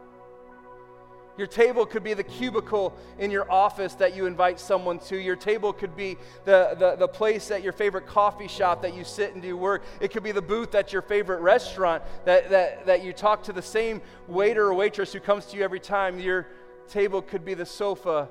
Your 1.39 1.47
table 1.47 1.87
could 1.87 2.05
be 2.05 2.13
the 2.13 2.23
cubicle 2.23 2.95
in 3.19 3.31
your 3.31 3.51
office 3.51 3.95
that 3.95 4.15
you 4.15 4.27
invite 4.27 4.61
someone 4.61 4.99
to. 5.01 5.17
Your 5.17 5.37
table 5.37 5.73
could 5.73 5.97
be 5.97 6.19
the, 6.45 6.77
the, 6.79 6.97
the, 6.97 7.09
place 7.09 7.51
at 7.51 7.63
your 7.63 7.73
favorite 7.73 8.07
coffee 8.07 8.49
shop 8.49 8.83
that 8.83 8.95
you 8.95 9.03
sit 9.03 9.33
and 9.33 9.43
do 9.43 9.57
work. 9.57 9.83
It 10.01 10.11
could 10.11 10.23
be 10.23 10.33
the 10.33 10.43
booth 10.43 10.75
at 10.75 10.93
your 10.93 11.01
favorite 11.01 11.41
restaurant 11.41 12.03
that, 12.27 12.51
that, 12.51 12.85
that 12.85 13.03
you 13.03 13.15
talk 13.15 13.43
to 13.45 13.53
the 13.53 13.63
same 13.63 14.03
waiter 14.29 14.67
or 14.67 14.75
waitress 14.75 15.13
who 15.15 15.21
comes 15.21 15.47
to 15.47 15.57
you 15.57 15.65
every 15.65 15.81
time. 15.81 16.19
Your 16.19 16.49
table 16.87 17.23
could 17.23 17.47
be 17.47 17.55
the 17.55 17.67
sofa 17.67 18.29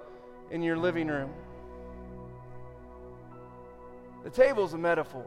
in 0.51 0.61
your 0.61 0.77
living 0.77 1.07
room. 1.07 1.31
The 4.23 4.29
table 4.29 4.63
is 4.63 4.73
a 4.73 4.77
metaphor, 4.77 5.25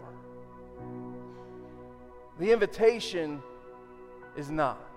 the 2.38 2.52
invitation 2.52 3.42
is 4.36 4.48
not. 4.50 4.93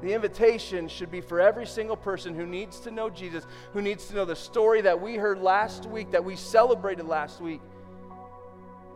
The 0.00 0.12
invitation 0.12 0.88
should 0.88 1.10
be 1.10 1.20
for 1.20 1.40
every 1.40 1.66
single 1.66 1.96
person 1.96 2.34
who 2.34 2.46
needs 2.46 2.78
to 2.80 2.90
know 2.90 3.10
Jesus, 3.10 3.44
who 3.72 3.82
needs 3.82 4.06
to 4.06 4.14
know 4.14 4.24
the 4.24 4.36
story 4.36 4.80
that 4.82 5.00
we 5.00 5.16
heard 5.16 5.40
last 5.40 5.86
week, 5.86 6.12
that 6.12 6.24
we 6.24 6.36
celebrated 6.36 7.06
last 7.06 7.40
week. 7.40 7.60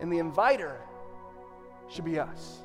And 0.00 0.12
the 0.12 0.18
inviter 0.18 0.80
should 1.88 2.04
be 2.04 2.18
us. 2.18 2.58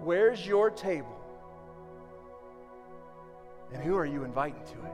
Where's 0.00 0.46
your 0.46 0.70
table? 0.70 1.14
And 3.72 3.82
who 3.82 3.96
are 3.96 4.06
you 4.06 4.24
inviting 4.24 4.64
to 4.64 4.86
it? 4.86 4.92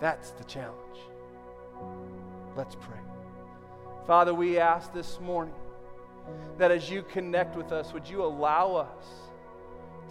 That's 0.00 0.30
the 0.30 0.44
challenge. 0.44 0.98
Let's 2.56 2.74
pray. 2.74 2.98
Father, 4.06 4.32
we 4.32 4.58
ask 4.58 4.92
this 4.94 5.20
morning 5.20 5.54
that 6.58 6.70
as 6.70 6.90
you 6.90 7.02
connect 7.02 7.56
with 7.56 7.72
us, 7.72 7.92
would 7.92 8.08
you 8.08 8.22
allow 8.22 8.74
us 8.74 9.04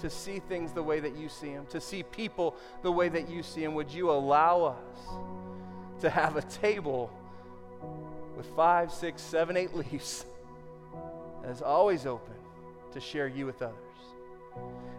to 0.02 0.10
see 0.10 0.40
things 0.40 0.72
the 0.72 0.84
way 0.84 1.00
that 1.00 1.16
you 1.16 1.30
see 1.30 1.54
them, 1.54 1.66
to 1.68 1.80
see 1.80 2.04
people 2.04 2.56
the 2.84 2.92
way 2.92 3.10
that 3.10 3.30
you 3.30 3.44
see 3.44 3.62
them? 3.62 3.74
Would 3.76 3.92
you 3.92 4.12
allow 4.12 4.64
us 4.64 6.02
to 6.02 6.10
have 6.10 6.36
a 6.36 6.42
table 6.42 7.12
with 8.36 8.46
five, 8.56 8.92
six, 8.92 9.22
seven, 9.22 9.58
eight 9.58 9.74
leaves 9.92 10.26
that 11.42 11.52
is 11.52 11.62
always 11.62 12.06
open 12.06 12.34
to 12.94 13.00
share 13.00 13.28
you 13.28 13.46
with 13.46 13.62
others? 13.62 13.76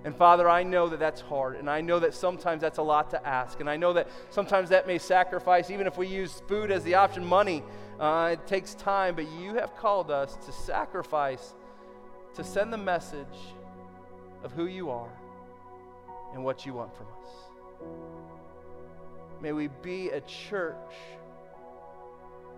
And 0.05 0.15
Father, 0.15 0.49
I 0.49 0.63
know 0.63 0.89
that 0.89 1.01
that's 1.01 1.21
hard, 1.21 1.57
and 1.57 1.69
I 1.69 1.81
know 1.81 1.99
that 1.99 2.15
sometimes 2.15 2.61
that's 2.61 2.79
a 2.79 2.83
lot 2.83 3.11
to 3.11 3.27
ask, 3.27 3.59
and 3.59 3.69
I 3.69 3.77
know 3.77 3.93
that 3.95 4.09
sometimes 4.31 4.69
that 4.69 4.87
may 4.87 4.99
sacrifice, 4.99 5.69
even 5.71 5.87
if 5.87 5.99
we 5.99 6.07
use 6.07 6.43
food 6.47 6.71
as 6.71 6.85
the 6.85 6.95
option, 6.95 7.25
money. 7.25 7.65
Uh, 7.99 8.31
it 8.33 8.47
takes 8.47 8.75
time, 8.75 9.15
but 9.15 9.27
you 9.41 9.55
have 9.55 9.75
called 9.77 10.11
us 10.11 10.37
to 10.45 10.53
sacrifice, 10.53 11.55
to 12.35 12.45
send 12.45 12.73
the 12.73 12.79
message 12.79 13.27
of 14.43 14.53
who 14.53 14.67
you 14.67 14.91
are 14.91 15.13
and 16.35 16.45
what 16.45 16.67
you 16.67 16.75
want 16.75 16.95
from 16.95 17.07
us. 17.23 17.31
May 19.41 19.53
we 19.53 19.69
be 19.83 20.11
a 20.11 20.21
church 20.23 20.95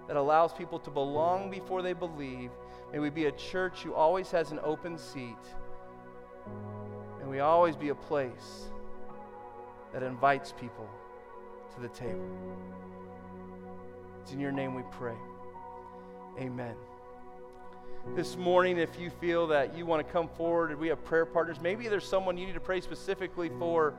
that 0.09 0.16
allows 0.16 0.53
people 0.53 0.79
to 0.81 0.90
belong 0.90 1.51
before 1.51 1.83
they 1.83 1.92
believe. 1.92 2.51
May 2.92 2.98
we 2.98 3.11
be 3.11 3.27
a 3.27 3.33
church 3.33 3.83
who 3.83 3.94
always 3.94 4.31
has 4.31 4.51
an 4.51 4.59
open 4.62 4.98
seat 4.98 5.37
and 7.20 7.29
we 7.29 7.40
always 7.40 7.77
be 7.77 7.90
a 7.90 7.94
place 7.94 8.70
that 9.92 10.03
invites 10.03 10.53
people 10.53 10.88
to 11.74 11.81
the 11.81 11.88
table. 11.88 12.27
It's 14.22 14.33
in 14.33 14.40
your 14.40 14.53
name 14.53 14.74
we 14.74 14.83
pray. 14.90 15.16
Amen. 16.38 16.74
This 18.14 18.37
morning, 18.37 18.79
if 18.79 18.98
you 18.98 19.11
feel 19.11 19.48
that 19.48 19.77
you 19.77 19.85
want 19.85 20.07
to 20.07 20.12
come 20.12 20.29
forward 20.29 20.79
we 20.79 20.88
have 20.88 21.05
prayer 21.05 21.27
partners, 21.27 21.59
maybe 21.61 21.88
there's 21.88 22.07
someone 22.07 22.38
you 22.38 22.46
need 22.46 22.55
to 22.55 22.61
pray 22.61 22.81
specifically 22.81 23.51
for 23.59 23.94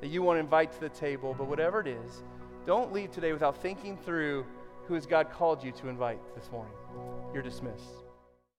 that 0.00 0.08
you 0.08 0.22
want 0.22 0.36
to 0.36 0.40
invite 0.40 0.72
to 0.72 0.80
the 0.80 0.88
table, 0.88 1.34
but 1.36 1.46
whatever 1.46 1.80
it 1.80 1.86
is, 1.86 2.22
don't 2.66 2.92
leave 2.92 3.12
today 3.12 3.32
without 3.32 3.60
thinking 3.60 3.98
through 3.98 4.46
who 4.86 4.94
has 4.94 5.04
God 5.04 5.30
called 5.30 5.62
you 5.62 5.72
to 5.72 5.88
invite 5.88 6.18
this 6.34 6.50
morning. 6.50 6.72
You're 7.34 7.42
dismissed. 7.42 8.05